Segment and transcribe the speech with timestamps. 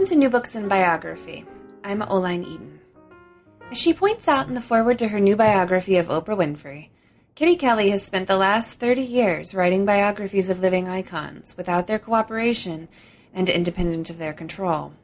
[0.00, 1.44] Welcome to New Books in Biography.
[1.84, 2.80] I'm Oline Eaton.
[3.70, 6.88] As she points out in the foreword to her new biography of Oprah Winfrey,
[7.34, 11.98] Kitty Kelley has spent the last 30 years writing biographies of living icons without their
[11.98, 12.88] cooperation
[13.34, 14.94] and independent of their control.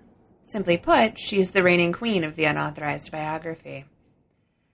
[0.47, 3.85] Simply put, she's the reigning queen of the unauthorized biography.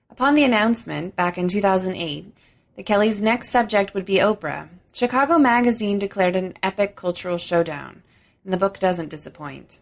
[0.08, 2.32] Upon the announcement, back in 2008,
[2.76, 8.04] that Kelley's next subject would be Oprah, Chicago Magazine declared an epic cultural showdown,
[8.44, 9.80] and the book doesn't disappoint.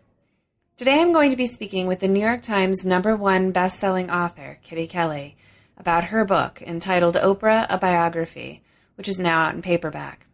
[0.80, 4.58] Today I'm going to be speaking with the New York Times number one best-selling author,
[4.62, 5.36] Kitty Kelley,
[5.76, 8.62] about her book entitled Oprah, A Biography,
[8.94, 10.26] which is now out in paperback.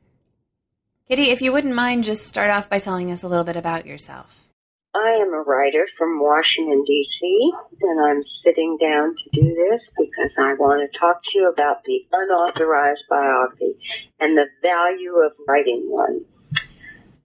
[1.09, 3.87] Kitty, if you wouldn't mind, just start off by telling us a little bit about
[3.87, 4.47] yourself.
[4.95, 7.53] I am a writer from Washington, D.C.,
[7.83, 11.83] and I'm sitting down to do this because I want to talk to you about
[11.83, 13.75] the unauthorized biography
[14.21, 16.25] and the value of writing one.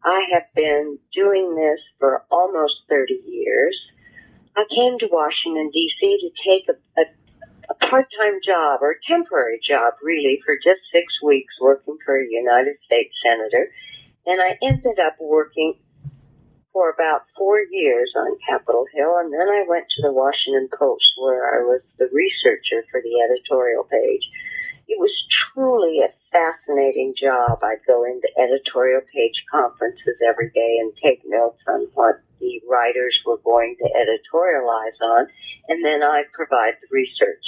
[0.04, 3.78] I have been doing this for almost 30 years.
[4.56, 6.20] I came to Washington, D.C.
[6.22, 7.06] to take a, a,
[7.70, 12.28] a part-time job or a temporary job, really, for just six weeks working for a
[12.28, 13.70] United States senator.
[14.26, 15.76] And I ended up working
[16.74, 21.14] for about four years on Capitol Hill, and then I went to the Washington Post
[21.18, 24.24] where I was the researcher for the editorial page.
[24.88, 25.12] It was
[25.54, 27.60] truly a fascinating job.
[27.64, 33.18] I'd go into editorial page conferences every day and take notes on what the writers
[33.26, 35.28] were going to editorialize on,
[35.68, 37.44] and then I'd provide the research.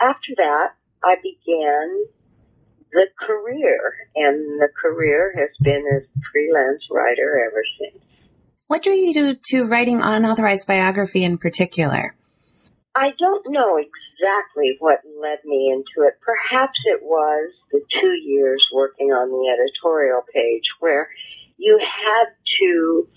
[0.00, 2.06] After that, I began
[2.92, 6.02] the career, and the career has been as
[6.32, 8.04] freelance writer ever since.
[8.66, 12.14] What drew you to, to writing unauthorized biography in particular?
[12.96, 16.14] I don't know exactly what led me into it.
[16.20, 21.08] Perhaps it was the two years working on the editorial page where
[21.56, 22.26] you had
[22.60, 23.08] to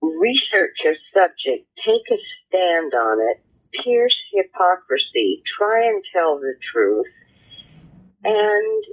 [0.00, 2.16] research a subject, take a
[2.48, 3.42] stand on it,
[3.84, 7.06] pierce hypocrisy, try and tell the truth,
[8.24, 8.84] and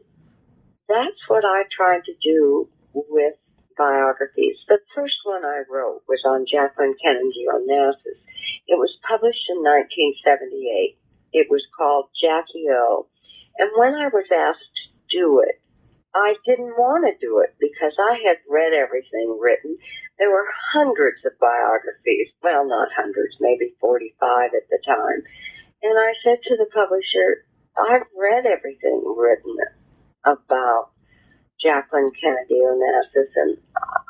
[0.87, 3.33] that's what I tried to do with
[3.77, 4.57] biographies.
[4.67, 8.19] The first one I wrote was on Jacqueline Kennedy Onassis.
[8.69, 10.97] It was published in 1978.
[11.33, 13.09] It was called Jackie O.
[13.57, 15.57] And when I was asked to do it,
[16.13, 19.77] I didn't want to do it because I had read everything written.
[20.17, 22.29] There were hundreds of biographies.
[22.41, 25.21] Well, not hundreds, maybe 45 at the time.
[25.81, 29.57] And I said to the publisher, I've read everything written
[30.25, 30.91] about
[31.61, 33.57] Jacqueline Kennedy Onassis, and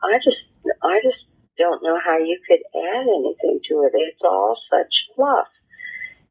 [0.03, 0.43] I just,
[0.83, 1.28] I just
[1.59, 3.93] don't know how you could add anything to it.
[3.93, 5.47] It's all such fluff.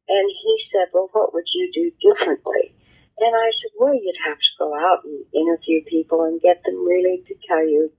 [0.09, 2.73] And he said, well, what would you do differently?
[3.19, 6.83] And I said, well, you'd have to go out and interview people and get them
[6.83, 7.91] really to tell you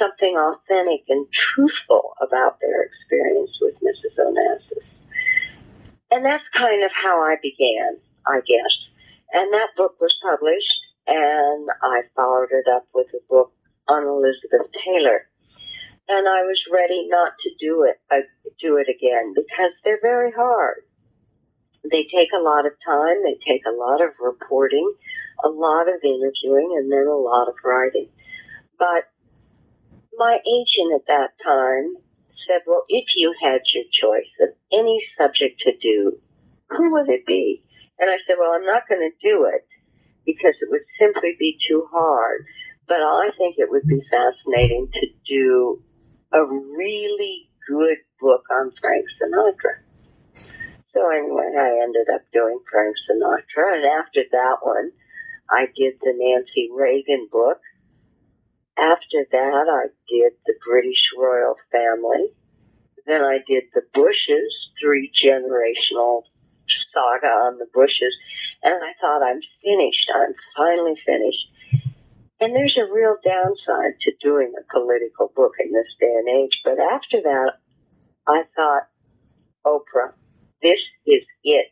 [0.00, 4.16] something authentic and truthful about their experience with Mrs.
[4.18, 4.86] Onassis.
[6.10, 8.00] And that's kind of how I began.
[8.26, 8.74] I guess.
[9.32, 13.52] And that book was published, and I followed it up with a book
[13.88, 15.26] on Elizabeth Taylor.
[16.10, 18.26] And I was ready not to do it, uh,
[18.60, 20.82] do it again because they're very hard.
[21.88, 24.92] They take a lot of time, they take a lot of reporting,
[25.44, 28.08] a lot of interviewing, and then a lot of writing.
[28.76, 29.06] But
[30.16, 31.94] my agent at that time
[32.48, 36.18] said, well, if you had your choice of any subject to do,
[36.70, 37.62] who would it be?
[38.00, 39.66] And I said, well, I'm not going to do it
[40.26, 42.46] because it would simply be too hard.
[42.88, 45.82] But I think it would be fascinating to do
[46.32, 49.82] a really good book on Frank Sinatra.
[50.94, 53.76] So anyway, I ended up doing Frank Sinatra.
[53.76, 54.90] And after that one,
[55.50, 57.58] I did the Nancy Reagan book.
[58.76, 62.32] After that, I did the British royal family.
[63.06, 66.22] Then I did the Bushes, three generational
[66.94, 68.14] saga on the Bushes.
[68.62, 70.10] And I thought, I'm finished.
[70.14, 71.46] I'm finally finished.
[72.40, 76.62] And there's a real downside to doing a political book in this day and age.
[76.64, 77.52] But after that,
[78.26, 78.88] I thought,
[79.66, 80.12] Oprah,
[80.62, 81.66] this is it.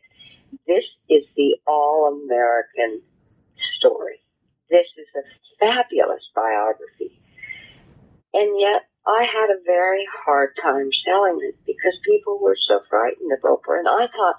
[0.67, 3.01] This is the all American
[3.77, 4.21] story.
[4.69, 5.25] This is a
[5.59, 7.19] fabulous biography.
[8.33, 13.31] And yet, I had a very hard time selling it because people were so frightened
[13.33, 13.79] of Oprah.
[13.79, 14.35] And I thought,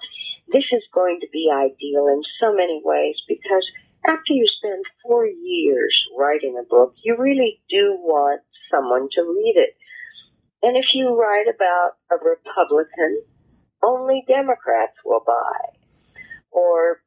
[0.53, 3.65] this is going to be ideal in so many ways because
[4.05, 9.53] after you spend four years writing a book, you really do want someone to read
[9.55, 9.75] it.
[10.63, 13.21] And if you write about a Republican,
[13.83, 15.77] only Democrats will buy.
[16.51, 17.01] Or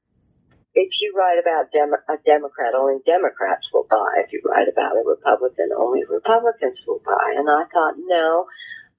[0.75, 4.23] if you write about Dem- a Democrat, only Democrats will buy.
[4.25, 7.35] If you write about a Republican, only Republicans will buy.
[7.37, 8.47] And I thought, no,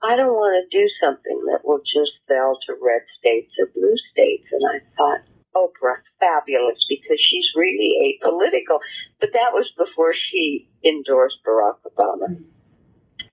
[0.03, 3.95] I don't want to do something that will just sell to red states or blue
[4.11, 4.47] states.
[4.51, 5.21] And I thought,
[5.55, 8.79] Oprah, fabulous, because she's really apolitical.
[9.19, 12.29] But that was before she endorsed Barack Obama.
[12.29, 12.43] Mm-hmm.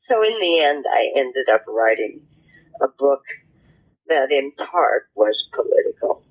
[0.08, 2.20] So in the end, I ended up writing
[2.80, 3.22] a book
[4.08, 6.22] that in part was political.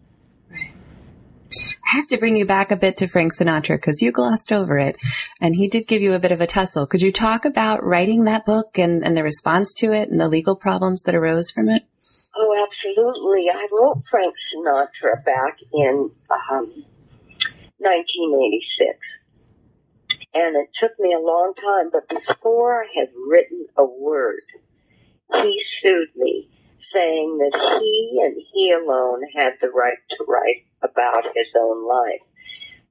[1.91, 4.77] I have to bring you back a bit to Frank Sinatra because you glossed over
[4.77, 4.95] it
[5.41, 6.87] and he did give you a bit of a tussle.
[6.87, 10.29] Could you talk about writing that book and, and the response to it and the
[10.29, 11.83] legal problems that arose from it?
[12.35, 13.49] Oh, absolutely.
[13.49, 16.85] I wrote Frank Sinatra back in um,
[17.77, 18.97] 1986.
[20.33, 24.43] And it took me a long time, but before I had written a word,
[25.33, 26.49] he sued me,
[26.93, 32.21] saying that he and he alone had the right to write about his own life.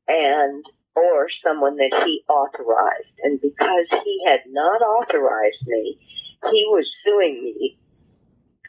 [0.08, 0.64] And
[0.96, 3.14] or someone that he authorized.
[3.22, 5.98] And because he had not authorized me,
[6.50, 7.78] he was suing me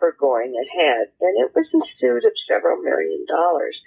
[0.01, 1.13] for going ahead.
[1.21, 3.79] And it was a suit of several million dollars.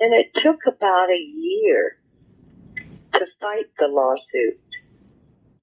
[0.00, 1.98] And it took about a year
[3.12, 4.58] to fight the lawsuit.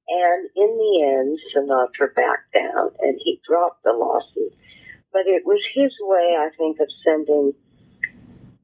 [0.07, 4.53] And in the end, Sinatra backed down and he dropped the lawsuit.
[5.11, 7.53] But it was his way, I think, of sending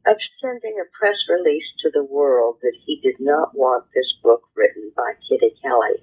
[0.07, 4.41] of sending a press release to the world that he did not want this book
[4.55, 6.01] written by Kitty Kelley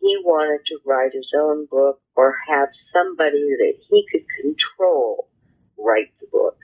[0.00, 5.28] he wanted to write his own book or have somebody that he could control
[5.78, 6.56] write the book.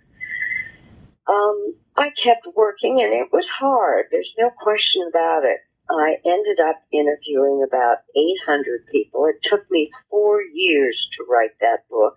[1.28, 4.06] Um, I kept working and it was hard.
[4.10, 5.60] There's no question about it.
[5.90, 9.26] I ended up interviewing about 800 people.
[9.26, 12.14] It took me four years to write that book.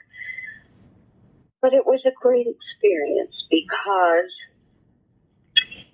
[1.62, 4.30] But it was a great experience because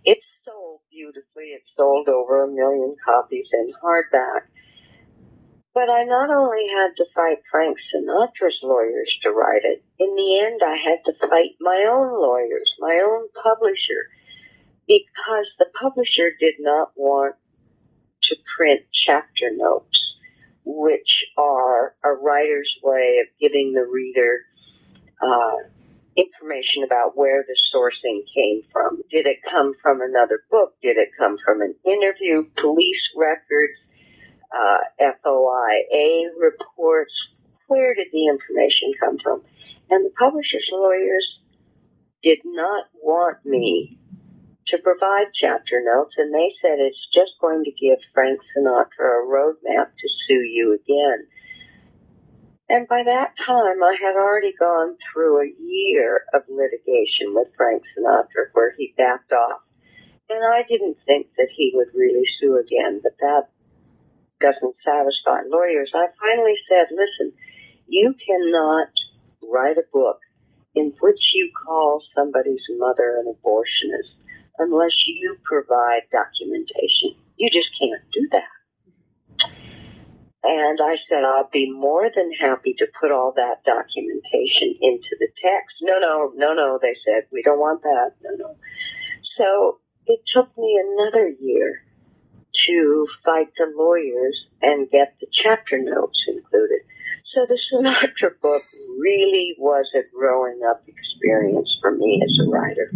[0.03, 1.55] it sold beautifully.
[1.55, 4.47] It sold over a million copies in hardback.
[5.73, 10.39] But I not only had to fight Frank Sinatra's lawyers to write it, in the
[10.39, 14.09] end I had to fight my own lawyers, my own publisher,
[14.87, 17.35] because the publisher did not want
[18.23, 20.15] to print chapter notes,
[20.65, 24.41] which are a writer's way of giving the reader
[25.21, 25.57] uh,
[26.15, 29.01] information about where the sourcing came from.
[29.11, 30.73] Did it come from another book?
[30.81, 32.49] Did it come from an interview?
[32.57, 33.73] Police records?
[34.53, 34.79] Uh,
[35.25, 37.13] FOIA reports.
[37.67, 39.43] Where did the information come from?
[39.89, 41.39] And the publisher's lawyers
[42.23, 43.97] did not want me
[44.67, 49.27] to provide chapter notes, and they said it's just going to give Frank Sinatra a
[49.27, 51.27] roadmap to sue you again.
[52.69, 57.81] And by that time, I had already gone through a year of litigation with Frank
[57.97, 59.61] Sinatra where he backed off.
[60.29, 63.49] And I didn't think that he would really sue again, but that
[64.39, 67.33] doesn't satisfy lawyers, I finally said, listen,
[67.87, 68.89] you cannot
[69.41, 70.19] write a book
[70.75, 74.13] in which you call somebody's mother an abortionist
[74.57, 77.15] unless you provide documentation.
[77.37, 78.59] You just can't do that.
[80.41, 85.27] And I said, I'll be more than happy to put all that documentation into the
[85.43, 85.75] text.
[85.81, 88.11] No, no, no, no, they said, we don't want that.
[88.23, 88.55] No, no.
[89.37, 91.83] So it took me another year
[92.69, 96.81] to fight the lawyers and get the chapter notes included.
[97.33, 98.63] So the Sinatra book
[98.99, 102.91] really was a growing up experience for me as a writer.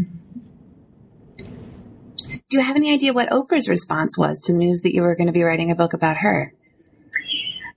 [2.50, 5.16] Do you have any idea what Oprah's response was to the news that you were
[5.16, 6.54] going to be writing a book about her?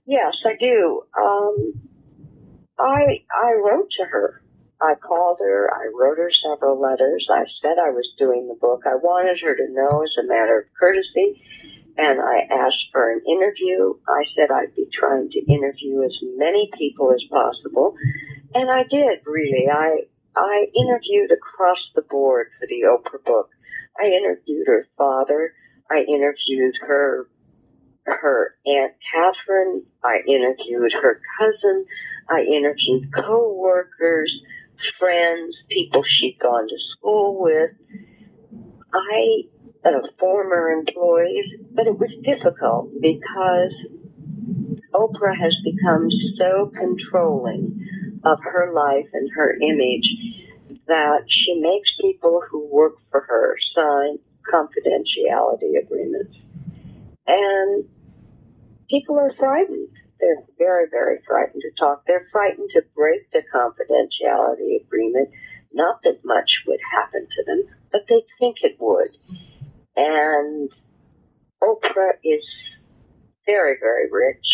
[0.05, 1.03] Yes, I do.
[1.17, 1.73] Um,
[2.79, 4.41] I I wrote to her.
[4.81, 5.69] I called her.
[5.73, 7.27] I wrote her several letters.
[7.31, 8.83] I said I was doing the book.
[8.85, 11.41] I wanted her to know, as a matter of courtesy,
[11.97, 13.95] and I asked for an interview.
[14.07, 17.95] I said I'd be trying to interview as many people as possible,
[18.53, 19.67] and I did really.
[19.71, 20.01] I
[20.35, 23.49] I interviewed across the board for the Oprah book.
[23.99, 25.53] I interviewed her father.
[25.89, 27.27] I interviewed her
[28.05, 29.83] her aunt Catherine.
[30.03, 31.85] I interviewed her cousin.
[32.29, 34.31] I interviewed co-workers,
[34.99, 37.71] friends, people she'd gone to school with.
[38.93, 39.43] I
[39.85, 43.73] of former employees, but it was difficult because
[44.93, 47.85] Oprah has become so controlling
[48.23, 50.09] of her life and her image
[50.87, 54.17] that she makes people who work for her sign
[54.51, 56.35] confidentiality agreements.
[57.27, 57.85] And
[58.89, 59.89] people are frightened.
[60.19, 62.03] They're very, very frightened to talk.
[62.07, 65.29] They're frightened to break the confidentiality agreement.
[65.73, 69.15] Not that much would happen to them, but they think it would.
[69.97, 70.69] And
[71.61, 72.45] Oprah is
[73.45, 74.45] very, very rich.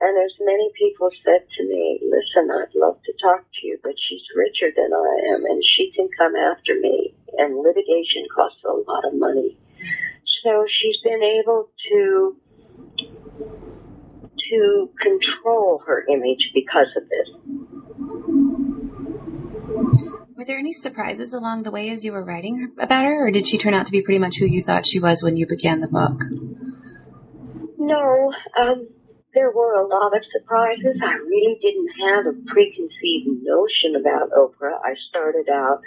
[0.00, 3.94] And as many people said to me, listen, I'd love to talk to you, but
[3.98, 7.14] she's richer than I am and she can come after me.
[7.36, 9.58] And litigation costs a lot of money.
[10.44, 12.36] So she's been able to
[14.50, 17.28] to control her image because of this.
[20.36, 23.46] Were there any surprises along the way as you were writing about her, or did
[23.46, 25.80] she turn out to be pretty much who you thought she was when you began
[25.80, 26.22] the book?
[27.78, 28.88] No, um,
[29.34, 31.00] there were a lot of surprises.
[31.02, 34.78] I really didn't have a preconceived notion about Oprah.
[34.84, 35.80] I started out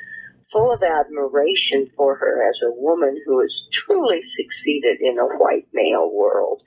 [0.52, 3.54] full of admiration for her as a woman who has
[3.86, 6.62] truly succeeded in a white male world.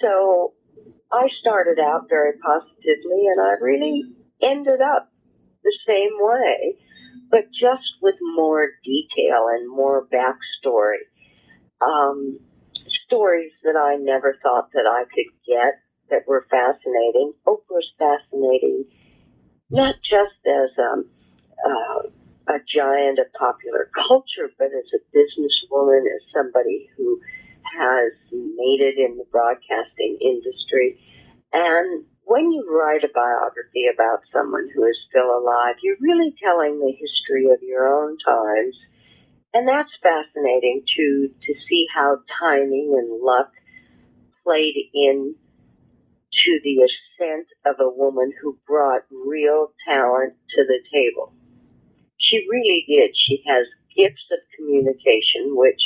[0.00, 0.54] So
[1.12, 4.04] I started out very positively and I really
[4.42, 5.09] ended up
[5.62, 6.76] the same way,
[7.30, 11.04] but just with more detail and more backstory.
[11.80, 12.38] Um,
[13.06, 17.32] stories that I never thought that I could get that were fascinating.
[17.46, 18.84] Oprah's fascinating,
[19.70, 21.06] not just as um,
[21.64, 27.20] uh, a giant of popular culture, but as a businesswoman, as somebody who
[27.64, 31.00] has made it in the broadcasting industry.
[31.52, 36.78] And when you write a biography about someone who is still alive, you're really telling
[36.78, 38.76] the history of your own times.
[39.52, 43.50] And that's fascinating to, to see how timing and luck
[44.44, 45.34] played in
[46.44, 51.32] to the ascent of a woman who brought real talent to the table.
[52.18, 53.16] She really did.
[53.16, 55.82] She has gifts of communication, which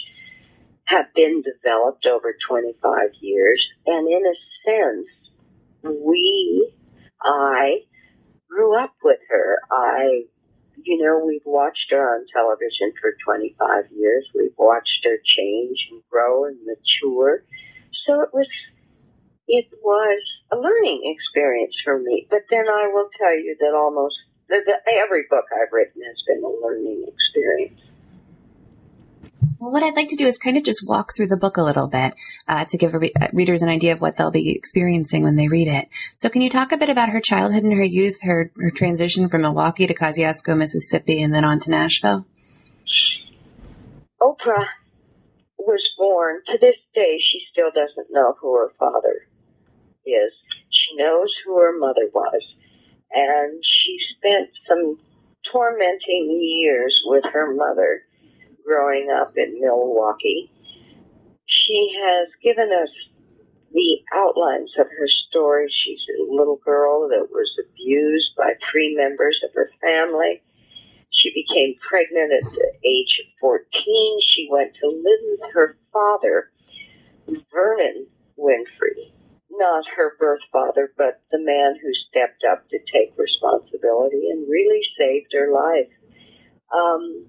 [0.84, 3.66] have been developed over 25 years.
[3.86, 4.36] And in a
[4.66, 5.06] sense,
[5.84, 6.72] we,
[7.22, 7.84] I,
[8.54, 9.58] grew up with her.
[9.70, 10.24] I,
[10.82, 14.26] you know, we've watched her on television for 25 years.
[14.34, 17.44] We've watched her change and grow and mature.
[18.06, 18.48] So it was,
[19.48, 20.20] it was
[20.52, 22.26] a learning experience for me.
[22.30, 24.16] But then I will tell you that almost
[24.48, 27.80] the, the, every book I've written has been a learning experience.
[29.64, 31.62] Well, what I'd like to do is kind of just walk through the book a
[31.62, 32.12] little bit
[32.47, 35.49] uh, to give re- uh, readers an idea of what they'll be experiencing when they
[35.49, 35.88] read it.
[36.16, 39.26] So, can you talk a bit about her childhood and her youth, her, her transition
[39.30, 42.26] from Milwaukee to Kosciusko, Mississippi, and then on to Nashville?
[44.21, 44.66] Oprah
[45.56, 46.42] was born.
[46.52, 49.26] To this day, she still doesn't know who her father
[50.04, 50.33] is.
[50.68, 52.42] She knows who her mother was
[53.14, 54.99] and she spent some
[55.50, 58.02] tormenting years with her mother
[58.66, 60.50] growing up in Milwaukee.
[61.47, 62.88] She has given us
[63.73, 65.68] the outlines of her story.
[65.71, 70.42] She's a little girl that was abused by three members of her family.
[71.11, 74.21] She became pregnant at the age of 14.
[74.23, 76.50] She went to live with her father,
[77.52, 78.06] Vernon
[78.38, 79.14] Winfrey
[79.59, 84.83] not her birth father, but the man who stepped up to take responsibility and really
[84.99, 85.90] saved her life.
[86.73, 87.26] Um,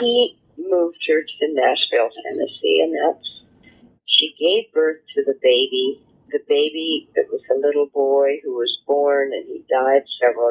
[0.00, 3.42] he moved her to Nashville, Tennessee, and that's
[4.06, 6.00] she gave birth to the baby.
[6.30, 10.50] The baby, it was a little boy who was born, and he died several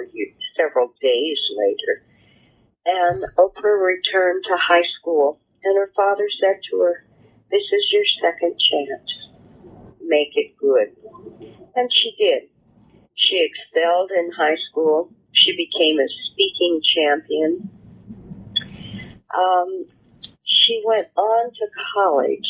[0.58, 2.04] several days later.
[2.86, 7.06] And Oprah returned to high school, and her father said to her,
[7.52, 9.28] "This is your second chance."
[10.08, 10.96] make it good.
[11.76, 12.44] And she did.
[13.16, 15.12] She excelled in high school.
[15.34, 17.70] She became a speaking champion.
[19.36, 19.86] Um,
[20.44, 22.50] she went on to college,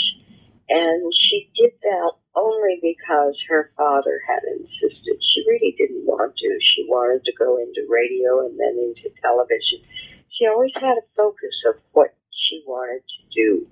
[0.69, 5.17] and she did that only because her father had insisted.
[5.21, 6.59] She really didn't want to.
[6.61, 9.81] She wanted to go into radio and then into television.
[10.29, 13.67] She always had a focus of what she wanted to do.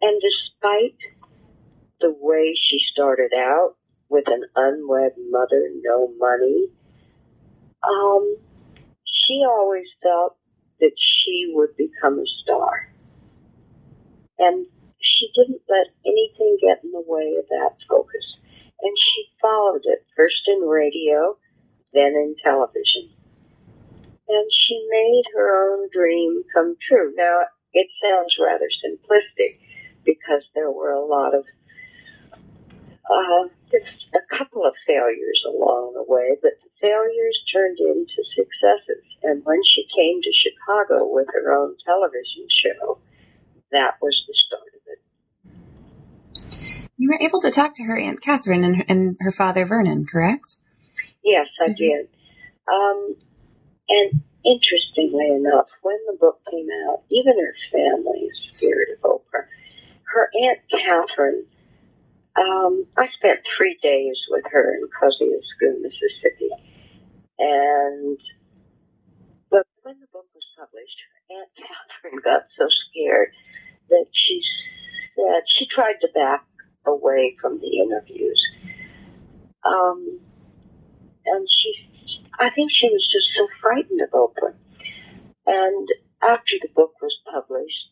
[0.00, 0.98] And despite
[2.00, 3.76] the way she started out
[4.08, 6.68] with an unwed mother, no money,
[7.82, 8.36] um,
[9.04, 10.36] she always felt
[10.84, 12.92] that she would become a star.
[14.38, 14.66] And
[15.00, 18.36] she didn't let anything get in the way of that focus.
[18.82, 21.38] And she followed it, first in radio,
[21.94, 23.08] then in television.
[24.28, 27.14] And she made her own dream come true.
[27.16, 27.40] Now,
[27.72, 29.60] it sounds rather simplistic
[30.04, 31.44] because there were a lot of
[33.10, 39.04] uh, just a couple of failures along the way, but the failures turned into successes.
[39.22, 42.98] And when she came to Chicago with her own television show,
[43.72, 45.00] that was the start of it.
[46.96, 50.06] You were able to talk to her Aunt Catherine and her, and her father Vernon,
[50.06, 50.62] correct?
[51.24, 51.74] Yes, I mm-hmm.
[51.76, 52.08] did.
[52.72, 53.16] Um,
[53.88, 59.46] and interestingly enough, when the book came out, even her family is scared of Oprah.
[60.04, 61.44] her Aunt Catherine,
[62.36, 66.50] um, I spent three days with her in Kosciusko, Mississippi.
[67.38, 68.18] And
[69.50, 70.98] but when the book was published,
[71.30, 73.32] Aunt Catherine got so scared
[73.90, 74.42] that she
[75.16, 76.44] said she tried to back
[76.86, 78.42] away from the interviews.
[79.64, 80.20] Um,
[81.26, 84.54] and she, I think she was just so frightened of Oprah.
[85.46, 85.88] And
[86.22, 87.88] after the book was published,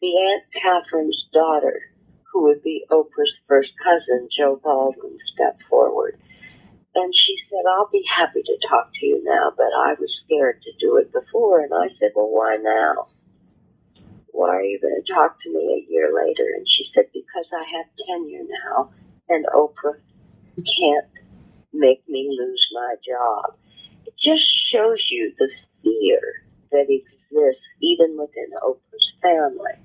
[0.00, 1.80] the Aunt Catherine's daughter,
[2.32, 6.18] who would be Oprah's first cousin, Jo Baldwin, stepped forward.
[6.94, 10.60] And she said, I'll be happy to talk to you now, but I was scared
[10.62, 11.60] to do it before.
[11.60, 13.06] And I said, well, why now?
[14.32, 16.46] Why are you going to talk to me a year later?
[16.56, 18.90] And she said, because I have tenure now,
[19.28, 19.98] and Oprah
[20.56, 21.06] can't
[21.72, 23.54] make me lose my job.
[24.06, 25.48] It just shows you the
[25.82, 29.78] fear that exists even within Oprah's family.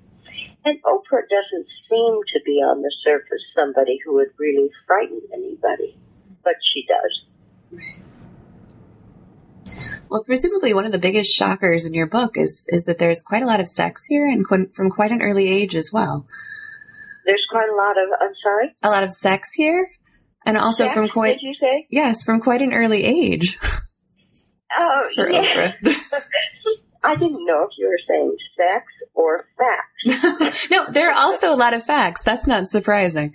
[0.65, 5.95] And Oprah doesn't seem to be on the surface somebody who would really frighten anybody,
[6.43, 7.81] but she does.
[10.09, 13.43] Well, presumably one of the biggest shockers in your book is is that there's quite
[13.43, 16.25] a lot of sex here, and from quite an early age as well.
[17.25, 18.09] There's quite a lot of.
[18.19, 18.75] I'm sorry.
[18.83, 19.87] A lot of sex here,
[20.45, 21.39] and also sex, from quite.
[21.39, 21.85] Did you say?
[21.89, 23.57] Yes, from quite an early age.
[24.77, 25.73] Oh, for yeah.
[25.73, 26.23] Oprah.
[27.03, 30.67] I didn't know if you were saying sex or facts.
[30.71, 32.21] no, there are also a lot of facts.
[32.21, 33.33] That's not surprising.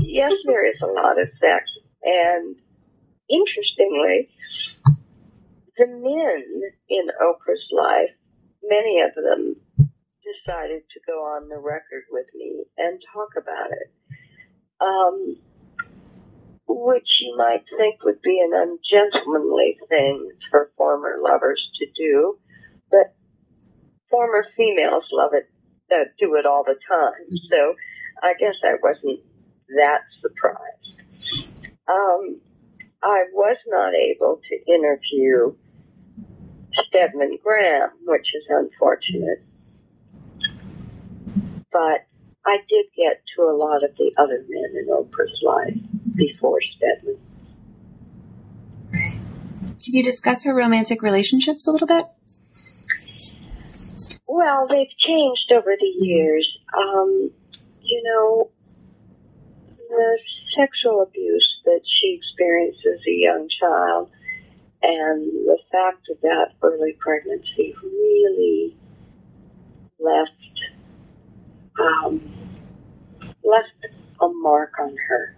[0.00, 1.70] yes, there is a lot of facts.
[2.02, 2.56] And
[3.28, 4.30] interestingly,
[5.76, 8.10] the men in Oprah's life,
[8.62, 9.56] many of them
[10.24, 13.92] decided to go on the record with me and talk about it.
[14.80, 15.36] Um,
[16.66, 22.38] which you might think would be an ungentlemanly thing for former lovers to do,
[22.90, 23.14] but
[24.10, 25.48] former females love it,
[25.92, 27.38] uh, do it all the time.
[27.50, 27.74] So
[28.22, 29.20] I guess I wasn't
[29.78, 31.00] that surprised.
[31.88, 32.40] Um,
[33.02, 35.54] I was not able to interview
[36.88, 39.42] Stedman Graham, which is unfortunate.
[41.72, 42.06] But
[42.44, 45.78] I did get to a lot of the other men in Oprah's life
[46.14, 47.18] before Stedman.
[48.92, 52.06] Can you discuss her romantic relationships a little bit?
[54.32, 56.48] Well, they've changed over the years.
[56.72, 57.32] Um,
[57.82, 58.48] you know,
[59.88, 60.18] the
[60.56, 64.08] sexual abuse that she experienced as a young child
[64.84, 68.76] and the fact of that early pregnancy really
[69.98, 70.30] left
[71.80, 72.20] um,
[73.42, 75.34] left a mark on her.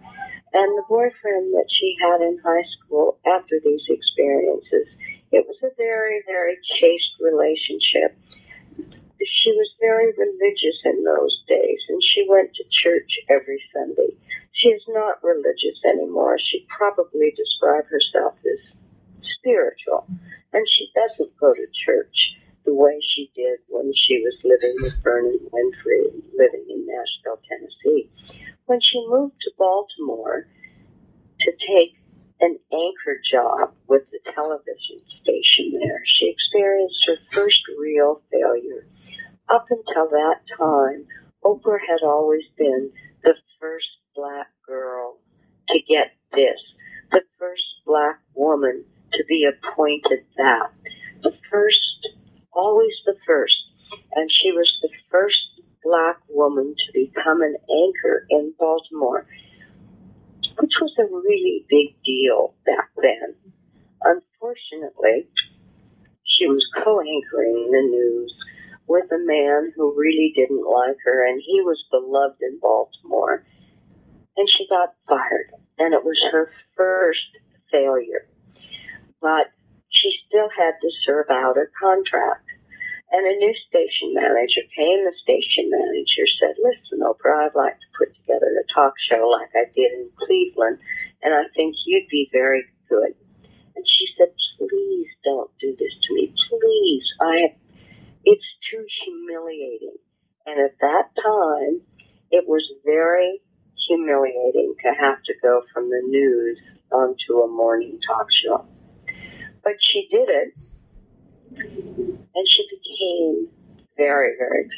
[0.52, 4.86] And the boyfriend that she had in high school after these experiences,
[5.32, 8.18] it was a very, very chaste relationship.
[9.26, 14.16] She was very religious in those days, and she went to church every Sunday.
[14.52, 16.38] She is not religious anymore.
[16.38, 18.60] She probably described herself as
[19.38, 20.06] spiritual,
[20.52, 25.02] and she doesn't go to church the way she did when she was living with
[25.02, 28.08] Vernon Winfrey, living in Nashville, Tennessee.
[28.66, 30.46] When she moved to Baltimore
[31.40, 31.98] to take
[32.40, 38.86] an anchor job with the television station there, she experienced her first real failure.
[39.48, 41.06] Up until that time,
[41.44, 42.90] Oprah had always been
[43.22, 45.18] the first black girl
[45.68, 46.60] to get this,
[47.10, 50.70] the first black woman to be appointed that,
[51.22, 52.08] the first
[52.52, 53.62] always the first.
[54.14, 55.42] And she was the first
[55.82, 59.26] black woman to become an anchor in Baltimore,
[60.58, 63.34] which was a really big deal back then.
[64.02, 65.28] Unfortunately,
[66.24, 68.34] she was co-anchoring the news
[68.86, 73.44] with a man who really didn't like her, and he was beloved in Baltimore.
[74.36, 77.36] And she got fired, and it was her first
[77.70, 78.26] failure.
[79.20, 79.52] But
[79.90, 82.48] she still had to serve out her contract.
[83.12, 85.04] And a new station manager came.
[85.04, 89.52] The station manager said, Listen, Oprah, I'd like to put together a talk show like
[89.54, 90.78] I did in Cleveland,
[91.22, 93.14] and I think you'd be very good.
[93.76, 96.32] And she said, Please don't do this to me.
[96.48, 97.04] Please.
[97.20, 97.54] I
[98.24, 99.96] it's too humiliating.
[100.46, 101.80] And at that time,
[102.30, 103.40] it was very
[103.86, 106.58] humiliating to have to go from the news
[106.90, 108.66] onto a morning talk show.
[109.62, 110.54] But she did it,
[112.34, 113.48] and she became
[113.96, 114.68] very, very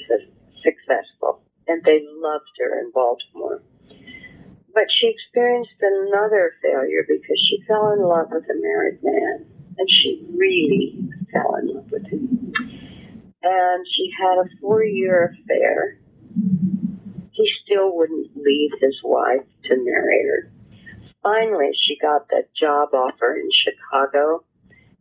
[0.62, 1.42] successful.
[1.66, 3.62] And they loved her in Baltimore.
[4.74, 9.46] But she experienced another failure because she fell in love with a married man.
[9.78, 10.98] And she really
[11.33, 12.52] fell in love with him.
[13.46, 15.98] And she had a four year affair
[17.35, 20.50] he still wouldn't leave his wife to marry her.
[21.22, 24.44] Finally, she got that job offer in Chicago.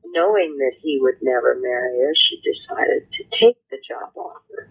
[0.06, 4.69] Knowing that he would never marry her, she decided to take the job offer.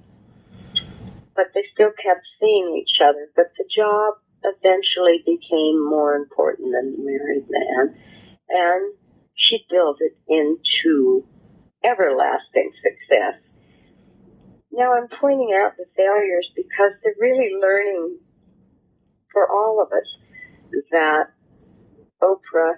[1.35, 6.93] But they still kept seeing each other, but the job eventually became more important than
[6.93, 7.97] the married man,
[8.49, 8.95] and
[9.35, 11.25] she built it into
[11.85, 13.41] everlasting success.
[14.73, 18.19] Now I'm pointing out the failures because they're really learning
[19.31, 21.31] for all of us that
[22.23, 22.75] Oprah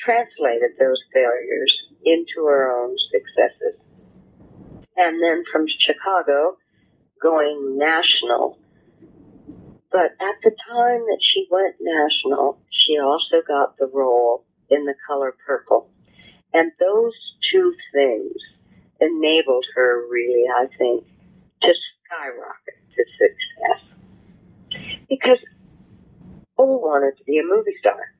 [0.00, 3.78] translated those failures into her own successes.
[4.96, 6.56] And then from Chicago,
[7.20, 8.58] going national.
[9.90, 14.94] But at the time that she went national, she also got the role in The
[15.06, 15.90] Color Purple.
[16.54, 17.12] And those
[17.50, 18.34] two things
[19.02, 21.04] enabled her really, I think,
[21.62, 21.74] to
[22.06, 23.80] skyrocket to success.
[25.08, 25.38] Because
[26.58, 28.14] O wanted to be a movie star.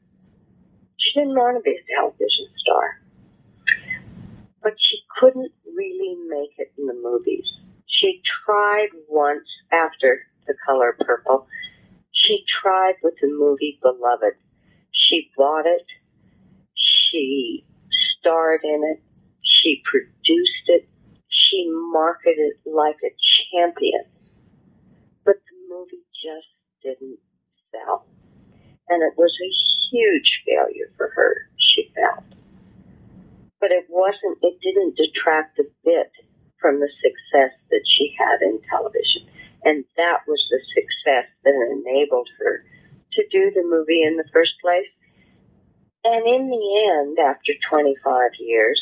[0.99, 3.01] She didn't want to be a television star.
[4.63, 7.47] But she couldn't really make it in the movies.
[7.87, 11.47] She tried once after The Color Purple.
[12.13, 14.35] She tried with the movie Beloved.
[14.93, 15.87] She bought it.
[16.75, 17.65] She
[18.19, 19.03] starred in it.
[19.63, 20.89] She produced it.
[21.29, 23.15] She marketed it like a
[23.53, 24.05] champion.
[25.25, 26.49] But the movie just
[26.83, 27.19] didn't
[27.71, 28.07] sell.
[28.89, 29.51] And it was a
[29.91, 32.25] huge failure for her, she felt.
[33.61, 36.11] But it wasn't, it didn't detract a bit
[36.61, 39.29] from the success that she had in television.
[39.65, 42.65] And that was the success that enabled her
[43.13, 44.89] to do the movie in the first place.
[46.05, 48.81] And in the end, after 25 years,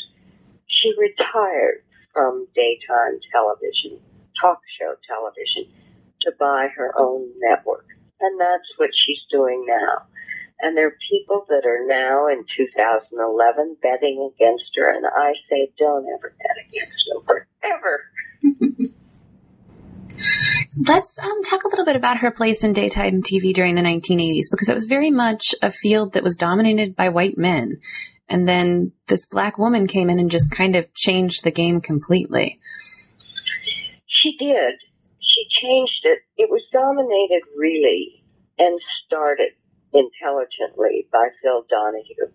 [0.71, 3.99] she retired from daytime television,
[4.41, 5.71] talk show television,
[6.21, 7.85] to buy her own network.
[8.19, 10.07] And that's what she's doing now.
[10.61, 15.71] And there are people that are now in 2011 betting against her, and I say
[15.77, 18.03] don't ever bet against her, ever.
[20.87, 24.51] Let's um, talk a little bit about her place in daytime TV during the 1980s,
[24.51, 27.77] because it was very much a field that was dominated by white men.
[28.31, 32.59] And then this black woman came in and just kind of changed the game completely.
[34.07, 34.75] She did
[35.31, 36.19] she changed it.
[36.37, 38.23] It was dominated really
[38.59, 39.51] and started
[39.93, 42.31] intelligently by Phil Donahue.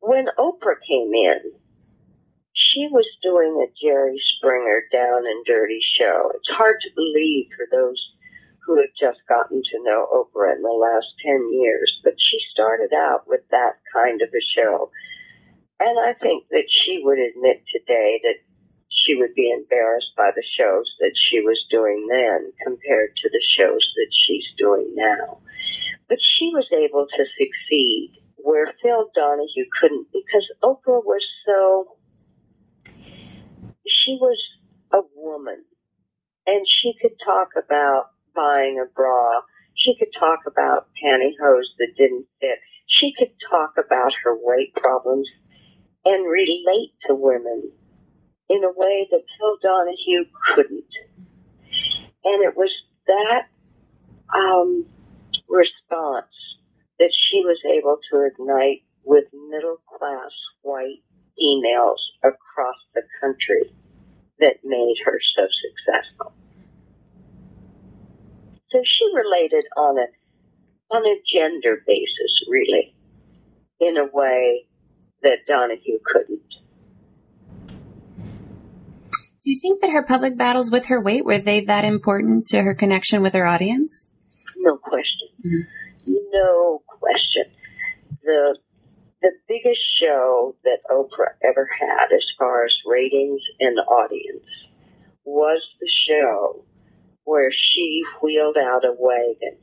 [0.00, 1.52] When Oprah came in,
[2.54, 6.32] she was doing a Jerry Springer down and dirty show.
[6.34, 8.11] It's hard to believe for those
[8.66, 12.92] who have just gotten to know Oprah in the last 10 years, but she started
[12.94, 14.90] out with that kind of a show.
[15.80, 18.38] And I think that she would admit today that
[18.88, 23.42] she would be embarrassed by the shows that she was doing then compared to the
[23.42, 25.38] shows that she's doing now.
[26.08, 31.96] But she was able to succeed where Phil Donahue couldn't because Oprah was so,
[33.88, 34.38] she was
[34.92, 35.64] a woman
[36.46, 39.42] and she could talk about buying a bra.
[39.74, 42.58] She could talk about pantyhose that didn't fit.
[42.86, 45.28] She could talk about her weight problems
[46.04, 47.70] and relate to women
[48.48, 50.92] in a way that Phil Donahue couldn't.
[52.24, 52.70] And it was
[53.06, 53.48] that
[54.34, 54.86] um,
[55.48, 56.32] response
[56.98, 60.30] that she was able to ignite with middle class
[60.62, 61.02] white
[61.36, 63.72] females across the country
[64.38, 66.32] that made her so successful.
[68.72, 70.06] So she related on a
[70.90, 72.94] on a gender basis, really,
[73.80, 74.66] in a way
[75.22, 76.40] that Donahue couldn't.
[79.44, 82.62] Do you think that her public battles with her weight were they that important to
[82.62, 84.12] her connection with her audience?
[84.58, 85.28] No question.
[85.44, 86.12] Mm-hmm.
[86.32, 87.44] No question.
[88.22, 88.56] The
[89.20, 94.46] the biggest show that Oprah ever had as far as ratings and audience
[95.24, 96.64] was the show
[97.24, 99.56] where she wheeled out a wagon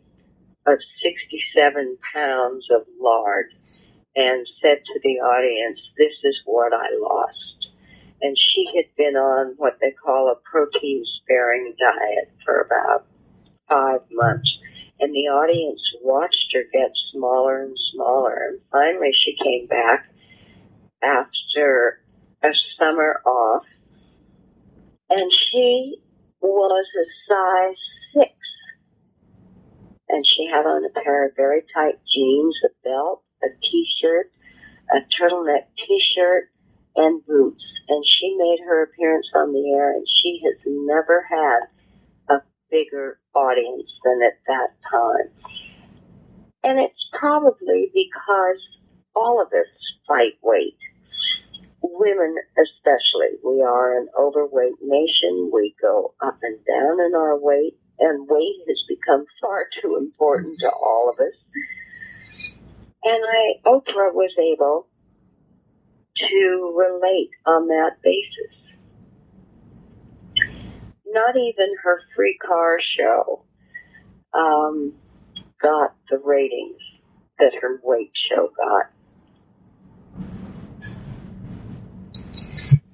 [0.66, 3.48] of 67 pounds of lard
[4.16, 7.60] and said to the audience, this is what I lost
[8.22, 13.06] and she had been on what they call a protein sparing diet for about
[13.68, 14.58] five months.
[15.00, 18.50] And the audience watched her get smaller and smaller.
[18.50, 20.10] And finally, she came back
[21.02, 22.02] after
[22.44, 22.50] a
[22.82, 23.64] summer off,
[25.10, 26.02] and she
[26.42, 27.78] was a size
[28.14, 28.34] six.
[30.10, 34.32] And she had on a pair of very tight jeans, a belt, a t-shirt,
[34.92, 36.50] a turtleneck t-shirt,
[36.96, 37.64] and boots.
[37.88, 43.20] And she made her appearance on the air, and she has never had a bigger
[43.36, 45.30] audience than at that time.
[46.64, 48.60] And it's probably because
[49.16, 49.68] all of us
[50.08, 50.78] fight weight.
[51.82, 53.40] Women especially.
[53.44, 55.50] We are an overweight nation.
[55.54, 60.60] We go up and down in our weight, and weight has become far too important
[60.60, 61.34] to all of us.
[63.04, 64.88] And I, Oprah was able
[66.18, 68.56] to relate on that basis.
[71.08, 73.44] Not even her free car show
[74.34, 74.94] um,
[75.62, 76.82] got the ratings
[77.40, 78.92] that her weight show got.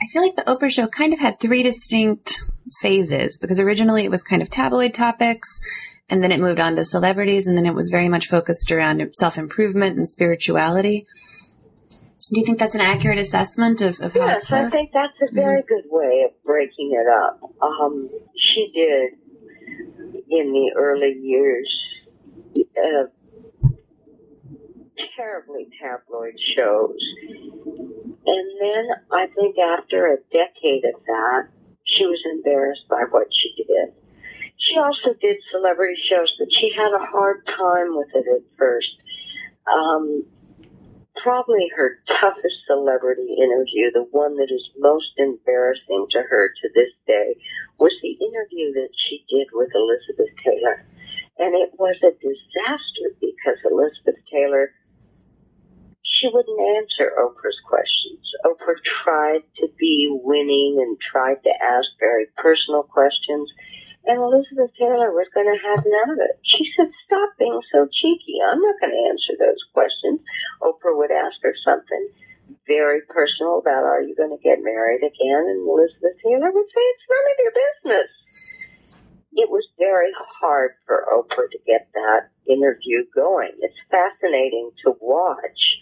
[0.02, 2.40] I feel like the Oprah show kind of had three distinct
[2.82, 5.60] phases because originally it was kind of tabloid topics
[6.10, 9.08] and then it moved on to celebrities and then it was very much focused around
[9.14, 11.06] self improvement and spirituality.
[12.32, 14.26] Do you think that's an accurate assessment of, of how?
[14.26, 15.68] Yes, I think that's a very mm-hmm.
[15.68, 17.40] good way of breaking it up.
[17.62, 19.20] Um, she did
[20.30, 21.68] in the early years
[22.78, 23.06] uh,
[25.16, 27.00] terribly tabloid shows.
[28.28, 31.48] And then I think after a decade of that,
[31.84, 33.94] she was embarrassed by what she did.
[34.58, 38.96] She also did celebrity shows, but she had a hard time with it at first.
[39.72, 40.26] Um,
[41.22, 46.92] probably her toughest celebrity interview, the one that is most embarrassing to her to this
[47.08, 47.36] day,
[47.80, 50.86] was the interview that she did with Elizabeth Taylor.
[51.38, 54.72] And it was a disaster because Elizabeth Taylor
[56.16, 58.32] she wouldn't answer Oprah's questions.
[58.46, 63.52] Oprah tried to be winning and tried to ask very personal questions.
[64.06, 66.38] And Elizabeth Taylor was going to have none of it.
[66.44, 68.38] She said, Stop being so cheeky.
[68.46, 70.22] I'm not going to answer those questions.
[70.62, 72.10] Oprah would ask her something
[72.68, 75.44] very personal about, Are you going to get married again?
[75.50, 78.12] And Elizabeth Taylor would say, It's none of your business.
[79.34, 83.52] It was very hard for Oprah to get that interview going.
[83.60, 85.82] It's fascinating to watch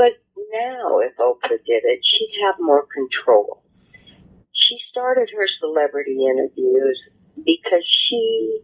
[0.00, 0.16] but
[0.50, 3.62] now, if Oprah did it, she'd have more control.
[4.70, 7.00] She started her celebrity interviews
[7.44, 8.60] because she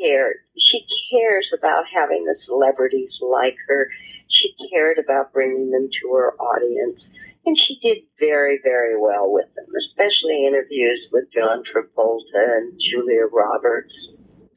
[0.00, 0.36] cared.
[0.56, 3.90] She cares about having the celebrities like her.
[4.28, 7.00] She cared about bringing them to her audience.
[7.46, 13.26] And she did very, very well with them, especially interviews with John Travolta and Julia
[13.32, 13.92] Roberts,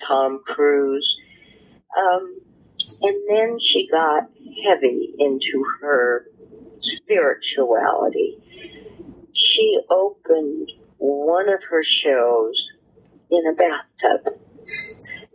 [0.07, 1.17] Tom Cruise.
[1.97, 2.39] Um,
[3.01, 4.29] and then she got
[4.63, 6.27] heavy into her
[6.83, 8.37] spirituality.
[9.53, 12.67] She opened one of her shows
[13.29, 14.39] in a bathtub.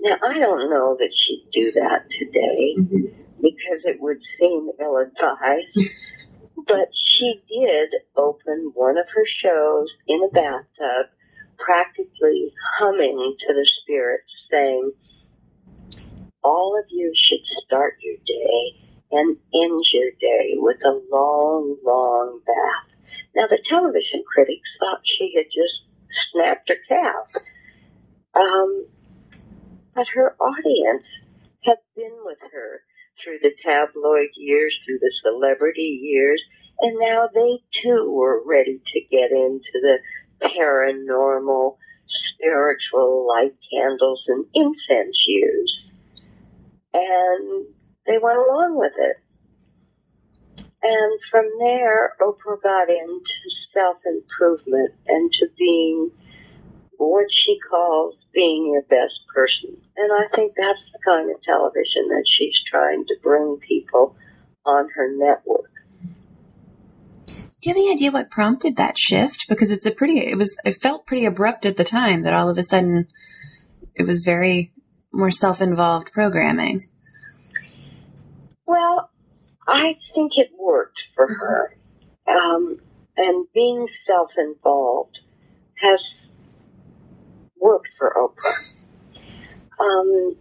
[0.01, 3.23] Now, I don't know that she'd do that today mm-hmm.
[3.41, 5.95] because it would seem ill advised,
[6.67, 11.11] but she did open one of her shows in a bathtub,
[11.59, 14.93] practically humming to the spirits, saying,
[16.45, 22.41] all of you should start your day and end your day with a long, long
[22.47, 22.86] bath.
[23.37, 25.83] Now, the television critics thought she had just
[26.33, 27.43] snapped her cap.
[28.35, 28.87] Um,
[29.95, 31.05] but her audience
[31.65, 32.81] had been with her
[33.23, 36.43] through the tabloid years, through the celebrity years,
[36.81, 39.99] and now they too were ready to get into the
[40.43, 41.77] paranormal,
[42.35, 45.87] spiritual light candles and incense years
[46.97, 47.67] and
[48.07, 49.17] they went along with it.
[50.89, 56.13] And from there, Oprah got into self improvement and to being
[56.97, 59.77] what she calls being your best person.
[59.97, 64.15] And I think that's the kind of television that she's trying to bring people
[64.65, 65.73] on her network.
[67.27, 69.47] Do you have any idea what prompted that shift?
[69.49, 72.49] Because it's a pretty, it was, it felt pretty abrupt at the time that all
[72.49, 73.09] of a sudden
[73.97, 74.73] it was very
[75.13, 76.83] more self-involved programming?
[78.67, 79.11] Well,
[79.67, 81.77] I think it worked for her.
[82.29, 82.79] Um,
[83.17, 85.19] and being self-involved
[85.81, 86.01] has
[87.59, 88.75] worked for Oprah.
[89.79, 90.37] Um,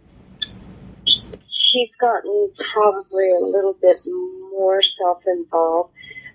[1.06, 3.98] she's gotten probably a little bit
[4.50, 5.92] more self-involved,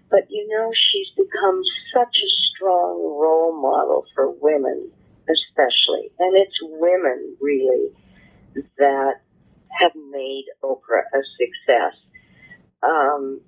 [0.10, 1.62] but you know, she's become
[1.94, 4.92] such a strong role model for women,
[5.30, 6.12] especially.
[6.20, 7.90] And it's women, really,
[8.78, 9.22] that
[9.80, 11.96] have made Oprah a success.
[12.84, 13.42] Um,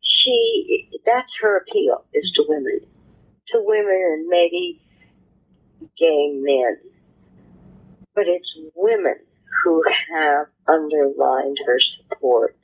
[0.00, 2.80] she, that's her appeal, is to women.
[3.48, 4.80] To women and maybe
[5.98, 6.78] gay men.
[8.14, 9.16] But it's women
[9.62, 9.82] who
[10.14, 11.78] have underlined her
[12.08, 12.56] support.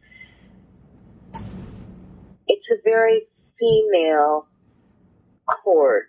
[2.47, 3.27] It's a very
[3.59, 4.47] female
[5.47, 6.07] chord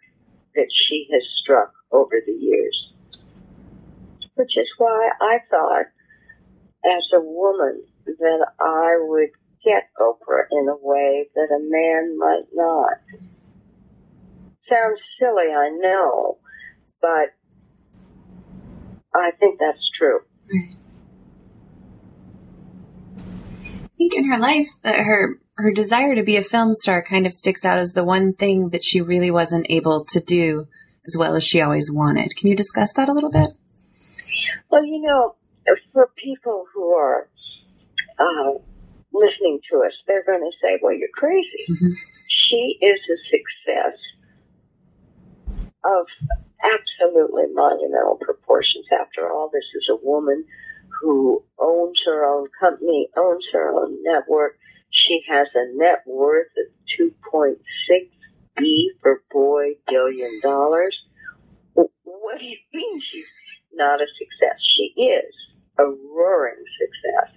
[0.55, 2.93] that she has struck over the years.
[4.35, 5.85] Which is why I thought,
[6.85, 9.29] as a woman, that I would
[9.63, 12.93] get Oprah in a way that a man might not.
[14.69, 16.37] Sounds silly, I know,
[17.01, 17.33] but
[19.13, 20.19] I think that's true.
[20.51, 20.75] Right.
[23.83, 27.27] I think in her life that her her desire to be a film star kind
[27.27, 30.67] of sticks out as the one thing that she really wasn't able to do
[31.05, 32.35] as well as she always wanted.
[32.35, 33.49] Can you discuss that a little bit?
[34.71, 35.35] Well, you know,
[35.91, 37.29] for people who are
[38.23, 38.51] uh,
[39.13, 41.63] listening to us, they're going to say, well, you're crazy.
[41.69, 41.93] Mm-hmm.
[42.35, 43.97] She is a success
[45.83, 46.05] of
[46.63, 48.85] absolutely monumental proportions.
[48.91, 50.45] After all, this is a woman
[51.01, 54.57] who owns her own company, owns her own network.
[54.91, 57.57] She has a net worth of 2.6
[58.57, 60.97] B for boy billion dollars.
[61.73, 63.31] What do you mean she's
[63.73, 64.59] not a success?
[64.61, 65.33] She is
[65.77, 67.35] a roaring success,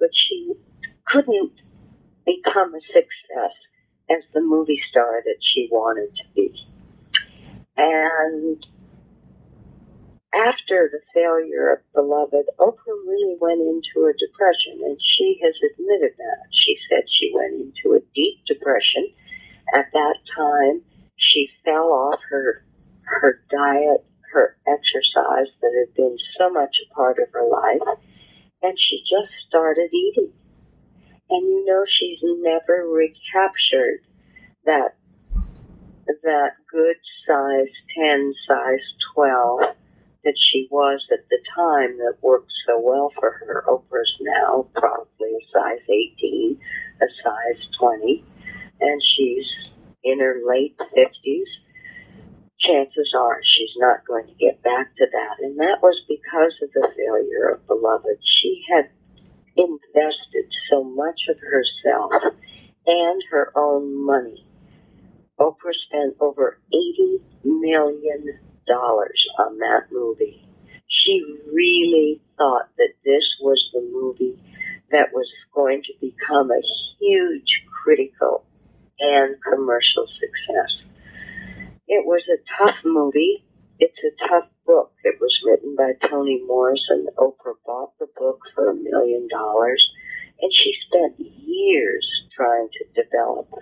[0.00, 0.54] but she
[1.06, 1.52] couldn't
[2.24, 3.54] become a success
[4.10, 6.52] as the movie star that she wanted to be.
[7.76, 8.66] And
[10.34, 16.12] after the failure of Beloved, Oprah really went into a depression, and she has admitted
[16.18, 16.46] that.
[16.52, 19.08] She said she went into a deep depression.
[19.74, 20.82] At that time,
[21.16, 22.64] she fell off her
[23.04, 27.98] her diet, her exercise that had been so much a part of her life,
[28.62, 30.32] and she just started eating.
[31.30, 34.00] And you know, she's never recaptured
[34.64, 34.96] that
[36.24, 36.96] that good
[37.26, 38.80] size 10, size
[39.14, 39.60] 12
[40.24, 43.64] that she was at the time that worked so well for her.
[43.68, 46.60] Oprah's now probably a size 18,
[47.00, 48.24] a size 20,
[48.80, 49.46] and she's
[50.04, 51.46] in her late 50s.
[52.60, 55.44] Chances are she's not going to get back to that.
[55.44, 58.18] And that was because of the failure of Beloved.
[58.22, 58.90] She had
[59.56, 62.12] invested so much of herself
[62.86, 64.46] and her own money
[65.40, 70.44] Oprah spent over $80 million on that movie.
[70.86, 74.38] She really thought that this was the movie
[74.92, 76.60] that was going to become a
[76.98, 78.44] huge critical
[78.98, 80.89] and commercial success.
[81.92, 83.44] It was a tough movie.
[83.80, 84.92] It's a tough book.
[85.02, 87.08] It was written by Toni Morrison.
[87.18, 89.90] Oprah bought the book for a million dollars,
[90.40, 93.52] and she spent years trying to develop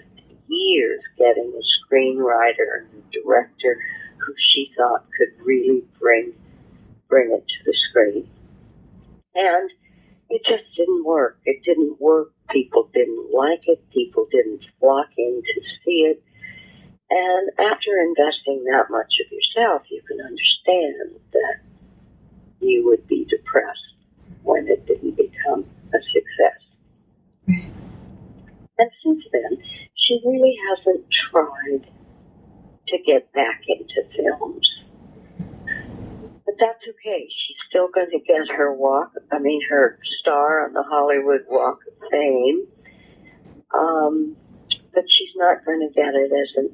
[0.47, 3.81] years getting a screenwriter and a director
[4.19, 6.35] who she thought could really bring
[7.09, 8.29] bring it to the screen.
[9.37, 9.71] And
[10.29, 11.41] it just didn't work.
[11.47, 12.33] It didn't work.
[12.51, 13.83] People didn't like it.
[13.91, 16.23] People didn't flock in to see it.
[17.11, 21.61] And after investing that much of yourself, you can understand that
[22.61, 23.95] you would be depressed
[24.43, 26.61] when it didn't become a success.
[28.79, 29.59] And since then,
[29.95, 31.91] she really hasn't tried
[32.89, 34.71] to get back into films.
[35.39, 37.29] But that's okay.
[37.29, 41.81] She's still going to get her walk, I mean, her star on the Hollywood Walk
[41.87, 42.67] of Fame.
[43.75, 44.37] Um,
[44.95, 46.71] but she's not going to get it as an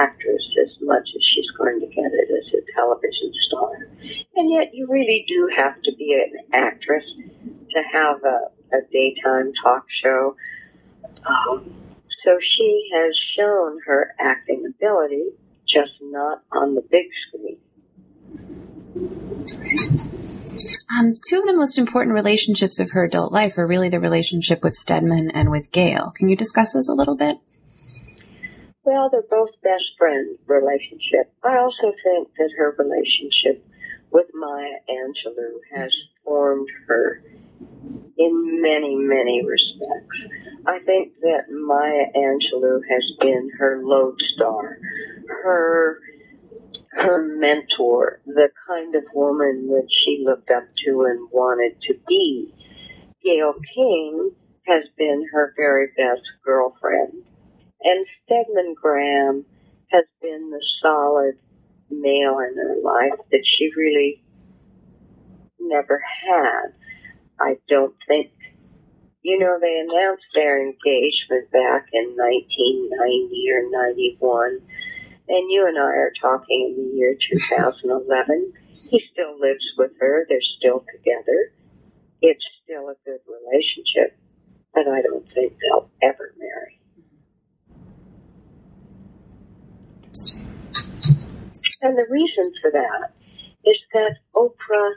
[0.00, 3.88] actress as much as she's going to get it as a television star.
[4.36, 7.04] And yet, you really do have to be an actress
[7.70, 10.36] to have a, a daytime talk show.
[11.26, 11.74] Um,
[12.24, 15.24] so she has shown her acting ability,
[15.68, 17.58] just not on the big screen.
[20.96, 24.62] Um, two of the most important relationships of her adult life are really the relationship
[24.62, 26.12] with Stedman and with Gail.
[26.14, 27.38] Can you discuss those a little bit?
[28.84, 31.32] Well, they're both best friend relationship.
[31.42, 33.66] I also think that her relationship
[34.10, 37.22] with Maya Angelou has formed her
[38.18, 40.18] in many, many respects.
[40.66, 44.78] I think that Maya Angelou has been her lodestar,
[45.28, 45.98] her
[46.92, 52.54] her mentor, the kind of woman that she looked up to and wanted to be.
[53.24, 54.30] Gail King
[54.66, 57.24] has been her very best girlfriend.
[57.84, 59.44] And Stedman Graham
[59.92, 61.38] has been the solid
[61.90, 64.22] male in her life that she really
[65.60, 66.72] never had.
[67.38, 68.30] I don't think,
[69.22, 74.60] you know, they announced their engagement back in 1990 or 91,
[75.28, 78.52] and you and I are talking in the year 2011.
[78.90, 80.26] he still lives with her.
[80.28, 81.52] They're still together.
[82.22, 84.16] It's still a good relationship,
[84.72, 86.73] but I don't think they'll ever marry.
[91.82, 93.12] And the reason for that
[93.64, 94.94] is that Oprah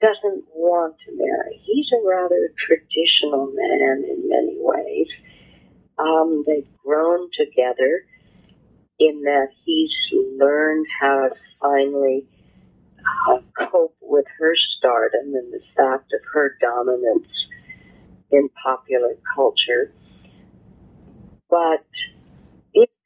[0.00, 1.60] doesn't want to marry.
[1.64, 5.08] He's a rather traditional man in many ways.
[5.98, 8.04] Um, they've grown together
[8.98, 9.90] in that he's
[10.38, 12.26] learned how to finally
[13.28, 13.38] uh,
[13.70, 17.28] cope with her stardom and the fact of her dominance
[18.30, 19.92] in popular culture.
[21.50, 21.86] But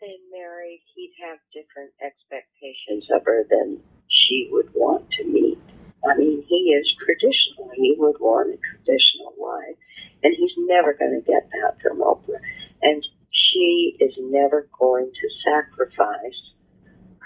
[0.03, 3.79] they married, he'd have different expectations of her than
[4.11, 5.59] she would want to meet.
[6.05, 7.71] I mean, he is traditional.
[7.77, 9.79] He would want a traditional wife,
[10.25, 12.43] and he's never going to get that from Oprah.
[12.83, 16.41] And she is never going to sacrifice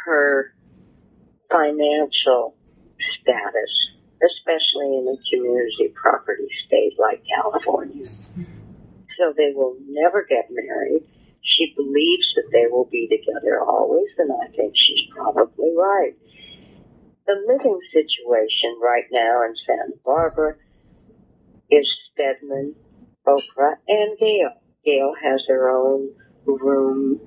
[0.05, 0.55] her
[1.51, 2.55] financial
[3.21, 3.73] status,
[4.21, 8.05] especially in a community property state like California.
[9.17, 11.05] So they will never get married.
[11.47, 16.15] She believes that they will be together always, and I think she's probably right.
[17.27, 20.57] The living situation right now in Santa Barbara
[21.71, 22.75] is Stedman,
[23.27, 24.51] Oprah, and Gail.
[24.85, 26.11] Gail has her own
[26.47, 27.21] room,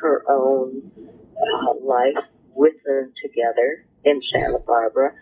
[0.00, 0.90] her own
[1.36, 5.14] uh, life with them together in Santa Barbara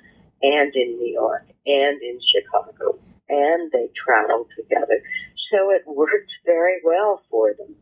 [0.42, 2.98] and in New York and in Chicago.
[3.28, 5.02] And they travel together.
[5.50, 7.74] So it worked very well for them.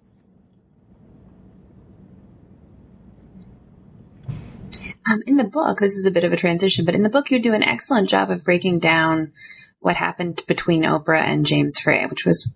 [5.11, 7.31] Um, in the book, this is a bit of a transition, but in the book,
[7.31, 9.33] you do an excellent job of breaking down
[9.81, 12.55] what happened between Oprah and James Frey, which was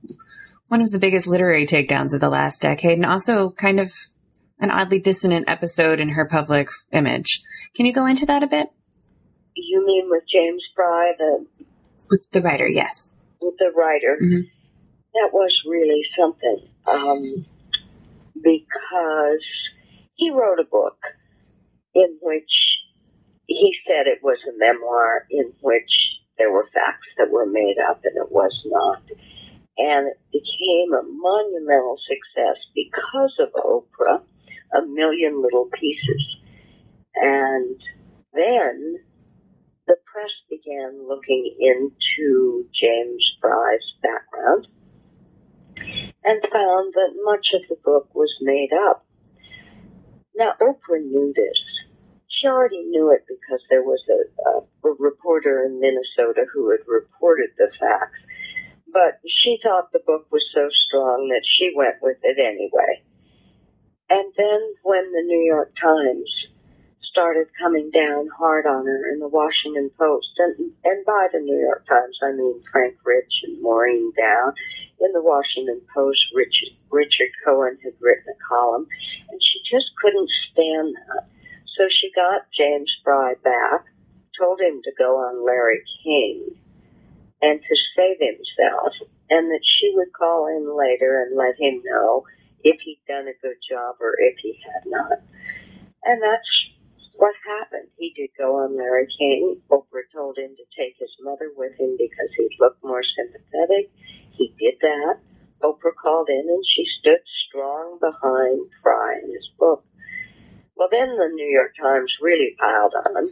[0.68, 3.92] one of the biggest literary takedowns of the last decade, and also kind of
[4.60, 7.42] an oddly dissonant episode in her public image.
[7.74, 8.68] Can you go into that a bit?
[9.54, 11.46] You mean with James Frey, the
[12.08, 12.66] with the writer?
[12.66, 14.18] Yes, with the writer.
[14.22, 14.40] Mm-hmm.
[15.14, 17.46] That was really something um,
[18.34, 19.44] because
[20.14, 20.96] he wrote a book
[21.98, 22.78] in which
[23.46, 25.90] he said it was a memoir in which
[26.38, 29.02] there were facts that were made up and it was not.
[29.78, 34.22] And it became a monumental success because of Oprah,
[34.76, 36.36] a million little pieces.
[37.14, 37.80] And
[38.32, 38.98] then
[39.86, 44.68] the press began looking into James Frey's background
[46.24, 49.06] and found that much of the book was made up.
[50.36, 51.58] Now, Oprah knew this
[52.38, 56.80] she already knew it because there was a, a, a reporter in Minnesota who had
[56.86, 58.18] reported the facts.
[58.92, 63.02] But she thought the book was so strong that she went with it anyway.
[64.10, 66.30] And then when the New York Times
[67.02, 71.58] started coming down hard on her in the Washington Post, and, and by the New
[71.58, 74.54] York Times, I mean Frank Rich and Maureen Dowd.
[75.00, 78.86] In the Washington Post, Richard, Richard Cohen had written a column,
[79.30, 81.28] and she just couldn't stand that.
[81.78, 83.86] So she got James Frey back,
[84.36, 86.58] told him to go on Larry King
[87.40, 88.94] and to save himself,
[89.30, 92.24] and that she would call in later and let him know
[92.64, 95.22] if he'd done a good job or if he had not.
[96.02, 96.50] And that's
[97.14, 97.90] what happened.
[97.96, 99.62] He did go on Larry King.
[99.70, 103.92] Oprah told him to take his mother with him because he'd look more sympathetic.
[104.32, 105.18] He did that.
[105.62, 109.84] Oprah called in and she stood strong behind Frey in his book.
[110.78, 113.26] Well, then the New York Times really piled on,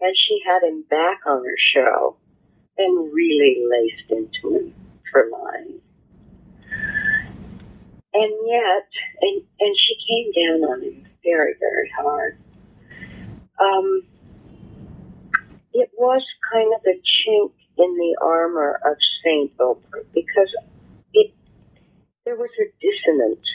[0.00, 2.16] and she had him back on her show
[2.76, 4.74] and really laced into him
[5.10, 5.80] for lying.
[8.12, 8.88] And yet,
[9.22, 12.38] and, and she came down on him very, very hard.
[13.58, 14.02] Um,
[15.72, 16.22] it was
[16.52, 20.54] kind of a chink in the armor of Saint Oprah because
[21.14, 21.32] it
[22.26, 23.46] there was a dissonance.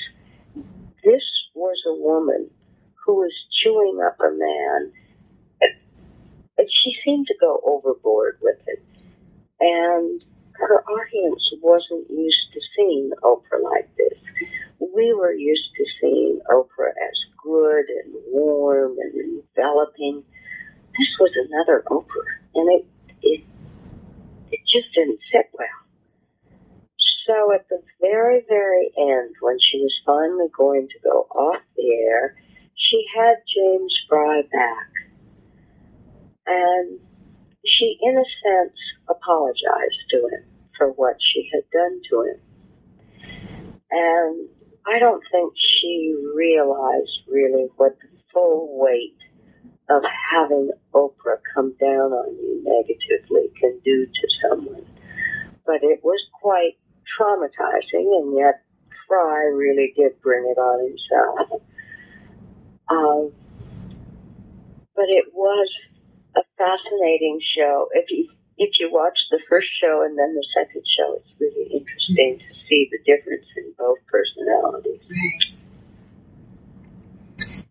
[1.03, 2.49] This was a woman
[3.05, 4.91] who was chewing up a man.
[6.57, 8.83] And she seemed to go overboard with it.
[9.59, 10.23] And
[10.53, 14.17] her audience wasn't used to seeing Oprah like this.
[14.79, 20.23] We were used to seeing Oprah as good and warm and enveloping.
[20.97, 22.85] This was another Oprah, and it
[23.21, 23.41] it
[24.51, 25.67] it just didn't sit well.
[27.25, 31.89] So at the very, very end, when she was finally going to go off the
[32.09, 32.35] air,
[32.75, 34.89] she had James Frey back.
[36.45, 36.99] And
[37.65, 40.43] she, in a sense, apologized to him
[40.77, 42.39] for what she had done to him.
[43.91, 44.49] And
[44.85, 49.17] I don't think she realized really what the full weight
[49.89, 50.01] of
[50.31, 54.85] having Oprah come down on you negatively can do to someone.
[55.65, 56.77] But it was quite
[57.17, 58.63] traumatizing, and yet
[59.07, 61.61] Frey really did bring it on himself.
[62.89, 63.31] Um,
[64.95, 65.69] but it was
[66.35, 67.89] a fascinating show.
[67.93, 71.71] If you if you watch the first show and then the second show, it's really
[71.73, 75.01] interesting to see the difference in both personalities.
[75.09, 75.53] Right.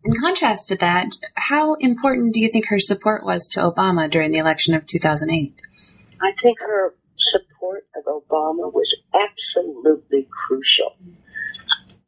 [0.05, 4.33] In contrast to that, how important do you think her support was to Obama during
[4.33, 5.63] the election of 2008?
[6.21, 6.95] I think her
[7.31, 10.97] support of Obama was absolutely crucial.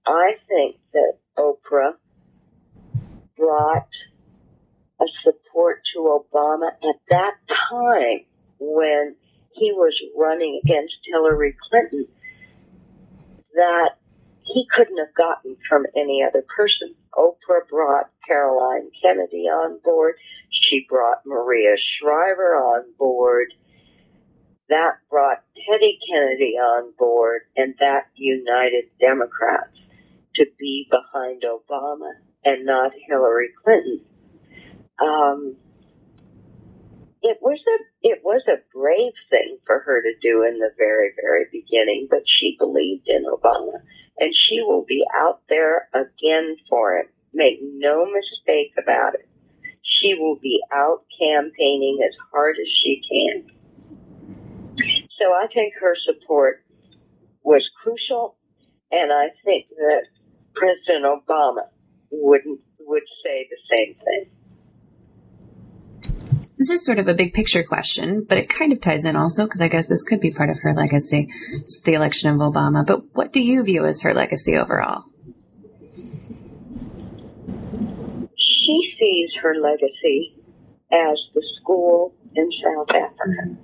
[0.06, 1.94] I think that Oprah
[3.36, 3.88] brought
[5.00, 7.34] a support to Obama at that
[7.70, 8.20] time
[8.58, 9.16] when
[9.52, 12.06] he was running against Hillary Clinton
[13.54, 13.90] that
[14.42, 16.94] he couldn't have gotten from any other person.
[17.14, 20.14] Oprah brought Caroline Kennedy on board.
[20.50, 23.54] She brought Maria Shriver on board.
[24.68, 29.76] That brought Teddy Kennedy on board, and that united Democrats
[30.36, 32.12] to be behind Obama
[32.44, 34.00] and not Hillary Clinton.
[35.00, 35.56] Um,
[37.22, 41.12] it was a it was a brave thing for her to do in the very
[41.20, 43.80] very beginning, but she believed in Obama,
[44.18, 47.06] and she will be out there again for him.
[47.32, 49.28] Make no mistake about it.
[49.82, 53.50] She will be out campaigning as hard as she can.
[55.20, 56.62] So I think her support
[57.42, 58.36] was crucial,
[58.92, 60.02] and I think that
[60.54, 61.68] President Obama
[62.20, 64.30] wouldn't would say the same thing.
[66.56, 69.44] This is sort of a big picture question, but it kind of ties in also
[69.44, 71.28] because I guess this could be part of her legacy.
[71.54, 72.86] It's the election of Obama.
[72.86, 75.04] But what do you view as her legacy overall?
[78.36, 80.36] She sees her legacy
[80.92, 83.56] as the school in South Africa,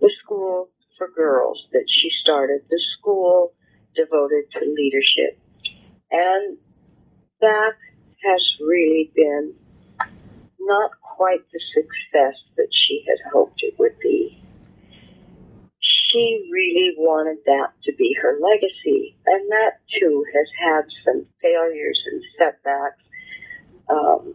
[0.00, 3.52] the school for girls that she started, the school
[3.96, 5.40] devoted to leadership.
[6.10, 6.58] And
[7.40, 7.72] that
[8.24, 9.54] has really been
[10.60, 14.42] not quite the success that she had hoped it would be.
[15.80, 22.00] She really wanted that to be her legacy, and that too has had some failures
[22.06, 23.02] and setbacks.
[23.88, 24.34] Um,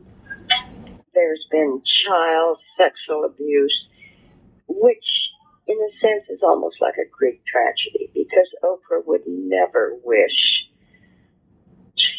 [1.14, 3.88] there's been child sexual abuse,
[4.68, 5.30] which
[5.68, 10.65] in a sense is almost like a Greek tragedy because Oprah would never wish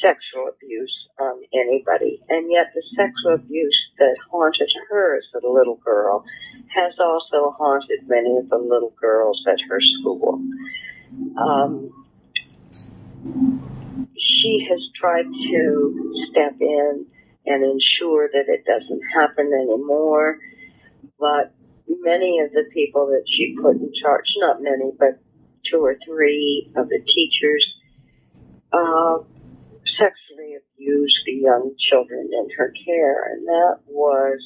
[0.01, 2.21] sexual abuse on anybody.
[2.29, 6.25] And yet the sexual abuse that haunted her as a little girl
[6.75, 10.43] has also haunted many of the little girls at her school.
[11.39, 11.91] Um,
[14.19, 17.07] she has tried to step in
[17.47, 20.39] and ensure that it doesn't happen anymore.
[21.19, 21.55] But
[21.89, 25.21] many of the people that she put in charge, not many, but
[25.71, 27.75] two or three of the teachers,
[28.73, 29.19] uh,
[30.77, 34.41] abused the young children in her care, and that was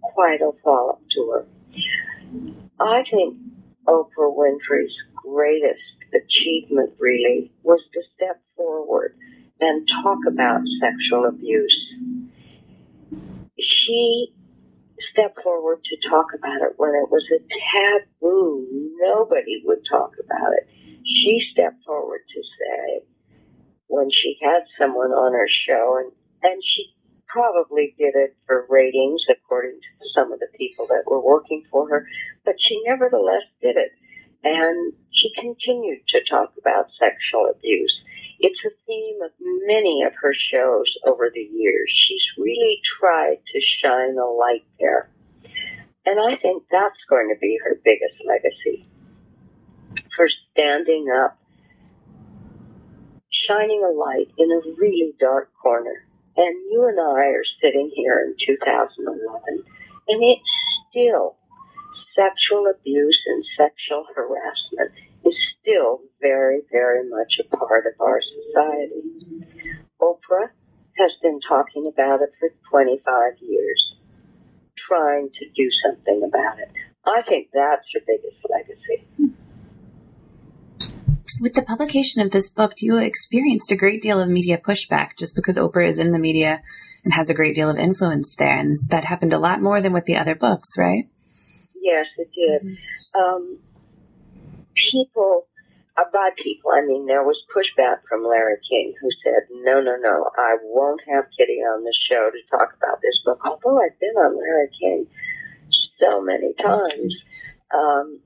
[0.00, 1.46] quite a follow to her.
[2.78, 3.36] I think
[3.86, 5.80] Oprah Winfrey's greatest
[6.14, 9.14] achievement really was to step forward
[9.60, 11.78] and talk about sexual abuse.
[13.58, 14.32] She
[15.12, 17.40] stepped forward to talk about it when it was a
[18.20, 18.66] taboo.
[18.98, 20.68] Nobody would talk about it.
[21.04, 23.04] She stepped forward to say,
[23.90, 26.12] when she had someone on her show, and
[26.42, 26.94] and she
[27.26, 31.88] probably did it for ratings, according to some of the people that were working for
[31.88, 32.06] her.
[32.44, 33.92] But she nevertheless did it,
[34.42, 37.94] and she continued to talk about sexual abuse.
[38.38, 39.30] It's a theme of
[39.66, 41.90] many of her shows over the years.
[41.92, 45.10] She's really tried to shine a light there.
[46.06, 48.86] And I think that's going to be her biggest legacy
[50.16, 51.39] for standing up
[53.46, 56.04] shining a light in a really dark corner.
[56.36, 59.64] And you and I are sitting here in 2011,
[60.08, 60.50] and it's
[60.90, 61.36] still
[62.14, 64.92] sexual abuse and sexual harassment
[65.24, 69.02] is still very, very much a part of our society.
[70.00, 70.50] Oprah
[70.98, 73.94] has been talking about it for 25 years,
[74.88, 76.70] trying to do something about it.
[77.04, 79.34] I think that's her biggest legacy
[81.40, 85.34] with the publication of this book, you experienced a great deal of media pushback just
[85.34, 86.62] because Oprah is in the media
[87.04, 88.56] and has a great deal of influence there.
[88.56, 91.04] And that happened a lot more than with the other books, right?
[91.80, 92.62] Yes, it did.
[92.62, 93.20] Mm-hmm.
[93.20, 93.58] Um,
[94.92, 95.46] people,
[95.96, 99.96] uh, by people, I mean there was pushback from Larry King who said, no, no,
[99.96, 103.40] no, I won't have Kitty on the show to talk about this book.
[103.44, 105.06] Although I've been on Larry King
[105.98, 107.14] so many times.
[107.72, 108.20] Um,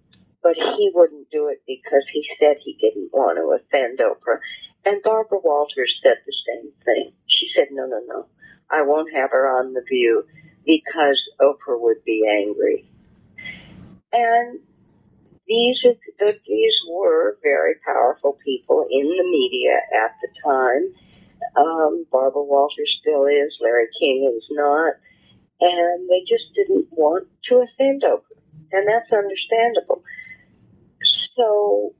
[0.44, 4.38] but he wouldn't do it because he said he didn't want to offend Oprah.
[4.84, 7.12] And Barbara Walters said the same thing.
[7.26, 8.26] She said, no, no, no.
[8.70, 10.24] I won't have her on The View
[10.66, 12.86] because Oprah would be angry.
[14.12, 14.60] And
[15.48, 15.82] these
[16.46, 20.94] these were very powerful people in the media at the time.
[21.56, 24.94] Um, Barbara Walters still is, Larry King is not,
[25.60, 28.40] and they just didn't want to offend Oprah,
[28.72, 30.02] and that's understandable.
[31.36, 31.94] So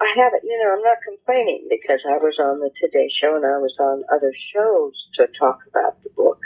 [0.00, 3.44] I haven't, you know, I'm not complaining because I was on the Today Show and
[3.44, 6.40] I was on other shows to talk about the book.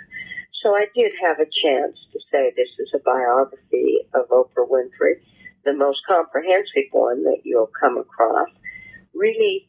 [0.62, 5.20] So I did have a chance to say this is a biography of Oprah Winfrey
[5.64, 8.48] the most comprehensive one that you'll come across.
[9.14, 9.68] Really,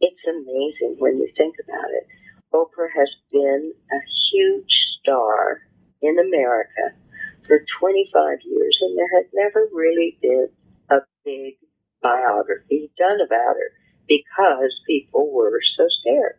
[0.00, 2.06] it's amazing when you think about it.
[2.52, 5.60] Oprah has been a huge star
[6.02, 6.94] in America
[7.46, 10.48] for 25 years, and there has never really been
[10.90, 11.54] a big
[12.02, 13.72] biography done about her
[14.08, 16.38] because people were so scared.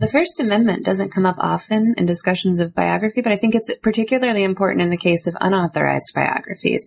[0.00, 3.74] The First Amendment doesn't come up often in discussions of biography, but I think it's
[3.78, 6.86] particularly important in the case of unauthorized biographies.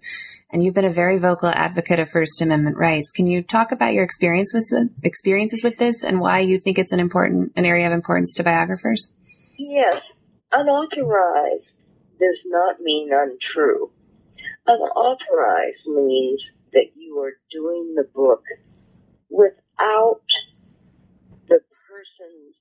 [0.49, 3.11] And you've been a very vocal advocate of First Amendment rights.
[3.11, 4.63] Can you talk about your experience with
[5.03, 8.43] experiences with this and why you think it's an important an area of importance to
[8.43, 9.13] biographers?
[9.57, 10.01] Yes,
[10.53, 11.65] unauthorized
[12.17, 13.91] does not mean untrue.
[14.67, 16.41] Unauthorized means
[16.73, 18.43] that you are doing the book
[19.29, 20.21] without
[21.47, 21.59] the
[21.89, 22.55] person's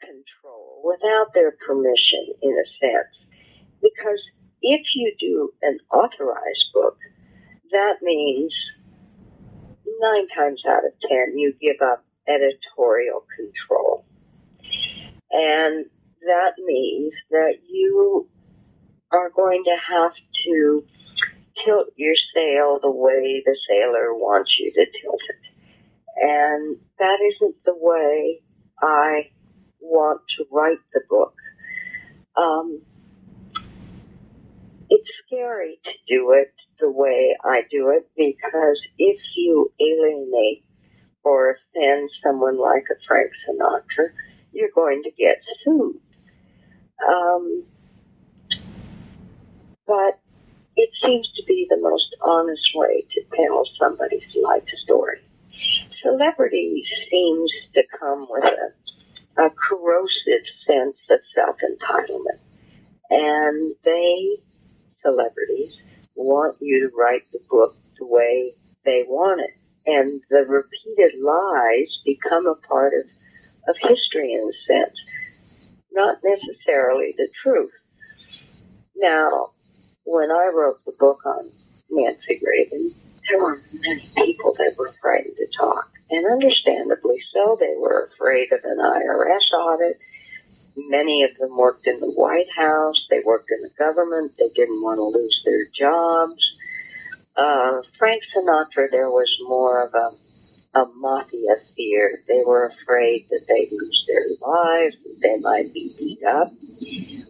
[0.00, 3.14] control, without their permission, in a sense.
[3.82, 4.20] Because
[4.62, 6.98] if you do an authorized book,
[7.72, 8.52] that means
[10.00, 14.04] nine times out of ten you give up editorial control.
[15.30, 15.86] And
[16.26, 18.28] that means that you
[19.12, 20.12] are going to have
[20.44, 20.84] to
[21.64, 25.46] tilt your sail the way the sailor wants you to tilt it.
[26.16, 28.40] And that isn't the way
[28.80, 29.30] I
[29.80, 31.34] want to write the book.
[32.36, 32.80] Um,
[34.88, 40.64] it's scary to do it the way I do it because if you alienate
[41.24, 44.10] or offend someone like a Frank Sinatra,
[44.52, 46.00] you're going to get sued.
[47.06, 47.64] Um,
[49.86, 50.20] but
[50.76, 55.20] it seems to be the most honest way to tell somebody's life story.
[56.02, 58.72] Celebrity seems to come with a
[59.38, 62.38] a corrosive sense of self entitlement.
[63.10, 64.36] And they,
[65.02, 65.72] celebrities,
[66.14, 68.54] want you to write the book the way
[68.84, 69.54] they want it.
[69.86, 73.06] And the repeated lies become a part of,
[73.68, 74.96] of history in a sense,
[75.92, 77.70] not necessarily the truth.
[78.96, 79.50] Now,
[80.06, 81.50] when I wrote the book on
[81.90, 82.94] Nancy Reagan,
[83.28, 85.90] there were many people that were frightened to talk.
[86.10, 89.98] And understandably so, they were afraid of an IRS audit.
[90.76, 93.06] Many of them worked in the White House.
[93.10, 94.32] They worked in the government.
[94.38, 96.56] They didn't want to lose their jobs.
[97.36, 102.22] Uh, Frank Sinatra, there was more of a, a mafia fear.
[102.28, 106.52] They were afraid that they'd lose their lives, that they might be beat up.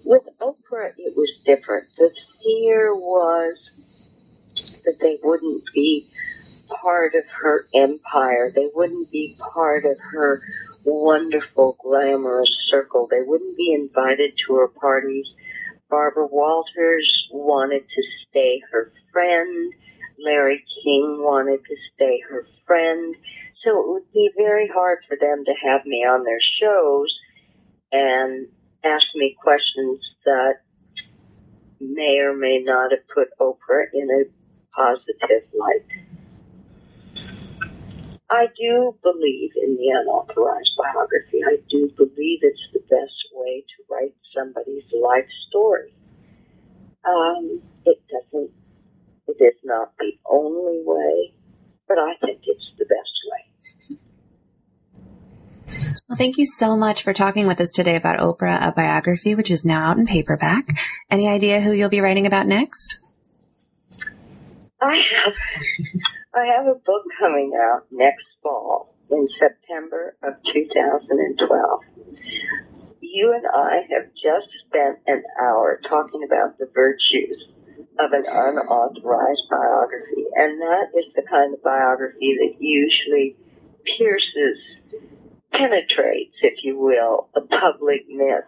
[0.06, 1.88] With Oprah, it was different.
[1.98, 3.56] The fear was
[4.84, 6.06] that they wouldn't be
[6.68, 8.52] part of her empire.
[8.54, 10.42] They wouldn't be part of her
[10.84, 13.08] wonderful, glamorous circle.
[13.10, 15.26] They wouldn't be invited to her parties.
[15.90, 19.72] Barbara Walters wanted to stay her friend.
[20.24, 23.16] Larry King wanted to stay her friend.
[23.64, 27.18] So it would be very hard for them to have me on their shows
[27.90, 28.46] and
[28.94, 30.60] ask me questions that
[31.80, 34.24] may or may not have put Oprah in a
[34.74, 35.86] positive light.
[38.28, 41.40] I do believe in the unauthorized biography.
[41.46, 45.94] I do believe it's the best way to write somebody's life story.
[47.04, 48.50] Um, it doesn't,
[49.28, 51.34] it is not the only way,
[51.86, 53.96] but I think it's the best way.
[56.08, 59.50] Well, thank you so much for talking with us today about Oprah, a biography, which
[59.50, 60.64] is now out in paperback.
[61.10, 63.12] Any idea who you'll be writing about next?
[64.80, 65.32] I have.
[66.32, 71.80] I have a book coming out next fall in September of 2012.
[73.00, 77.48] You and I have just spent an hour talking about the virtues
[77.98, 83.36] of an unauthorized biography, and that is the kind of biography that usually
[83.98, 84.58] pierces,
[85.56, 88.44] penetrates, if you will, a public myth.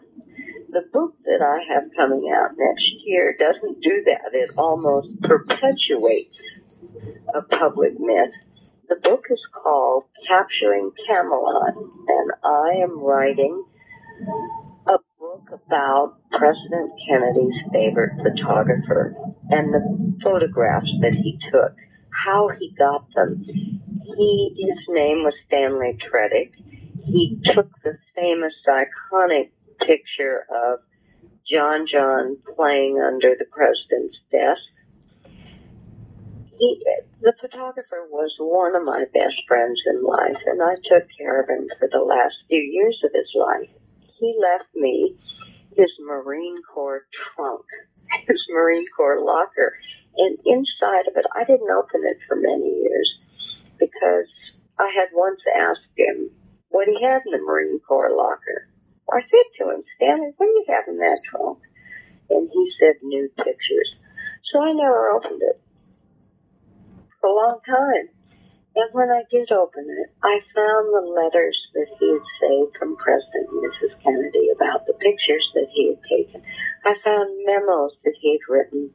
[0.71, 4.35] The book that I have coming out next year doesn't do that.
[4.35, 6.37] It almost perpetuates
[7.35, 8.35] a public myth.
[8.89, 13.65] The book is called Capturing Camelot, and I am writing
[14.87, 19.15] a book about President Kennedy's favorite photographer
[19.51, 21.75] and the photographs that he took,
[22.25, 23.45] how he got them.
[23.45, 26.53] He, his name was Stanley Tretick.
[27.09, 29.51] He took the famous, iconic
[29.81, 30.81] picture of
[31.51, 34.61] John John playing under the president's desk.
[36.59, 36.85] He,
[37.23, 41.49] the photographer was one of my best friends in life, and I took care of
[41.49, 43.71] him for the last few years of his life.
[44.19, 45.17] He left me
[45.77, 47.65] his Marine Corps trunk,
[48.29, 49.73] his Marine Corps locker,
[50.19, 53.19] and inside of it, I didn't open it for many years
[53.79, 54.27] because
[54.79, 56.31] I had once asked him
[56.71, 58.69] what he had in the Marine Corps locker.
[59.11, 61.59] I said to him, Stanley, what do you have in that trunk?
[62.31, 63.95] And he said, nude pictures.
[64.53, 65.61] So I never opened it
[67.21, 68.09] for a long time.
[68.77, 72.97] And when I did open it, I found the letters that he had saved from
[72.97, 73.97] President and Mrs.
[74.05, 76.43] Kennedy about the pictures that he had taken.
[76.85, 78.91] I found memos that he had written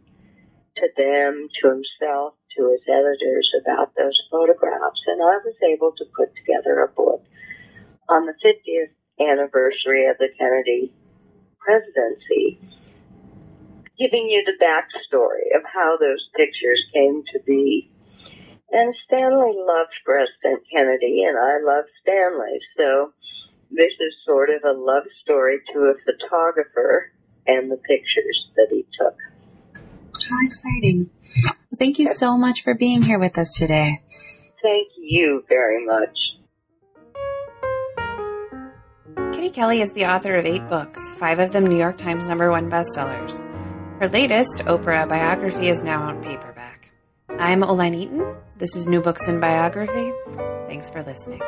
[0.78, 5.02] to them, to himself, to his editors about those photographs.
[5.08, 7.26] And I was able to put together a book
[8.10, 10.94] on the 50th anniversary of the Kennedy
[11.60, 12.60] presidency,
[13.98, 17.90] giving you the backstory of how those pictures came to be.
[18.72, 22.60] And Stanley loved President Kennedy, and I love Stanley.
[22.78, 23.14] So
[23.70, 27.12] this is sort of a love story to a photographer
[27.46, 29.16] and the pictures that he took.
[30.30, 31.10] How exciting.
[31.46, 34.02] Well, thank you so much for being here with us today.
[34.62, 36.38] Thank you very much.
[39.44, 42.50] Kitty Kelley is the author of eight books, five of them New York Times number
[42.50, 43.44] one bestsellers.
[44.00, 46.90] Her latest, Oprah biography, is now on paperback.
[47.28, 48.38] I'm Oline Eaton.
[48.58, 50.14] This is New Books in Biography.
[50.70, 51.42] Thanks for listening.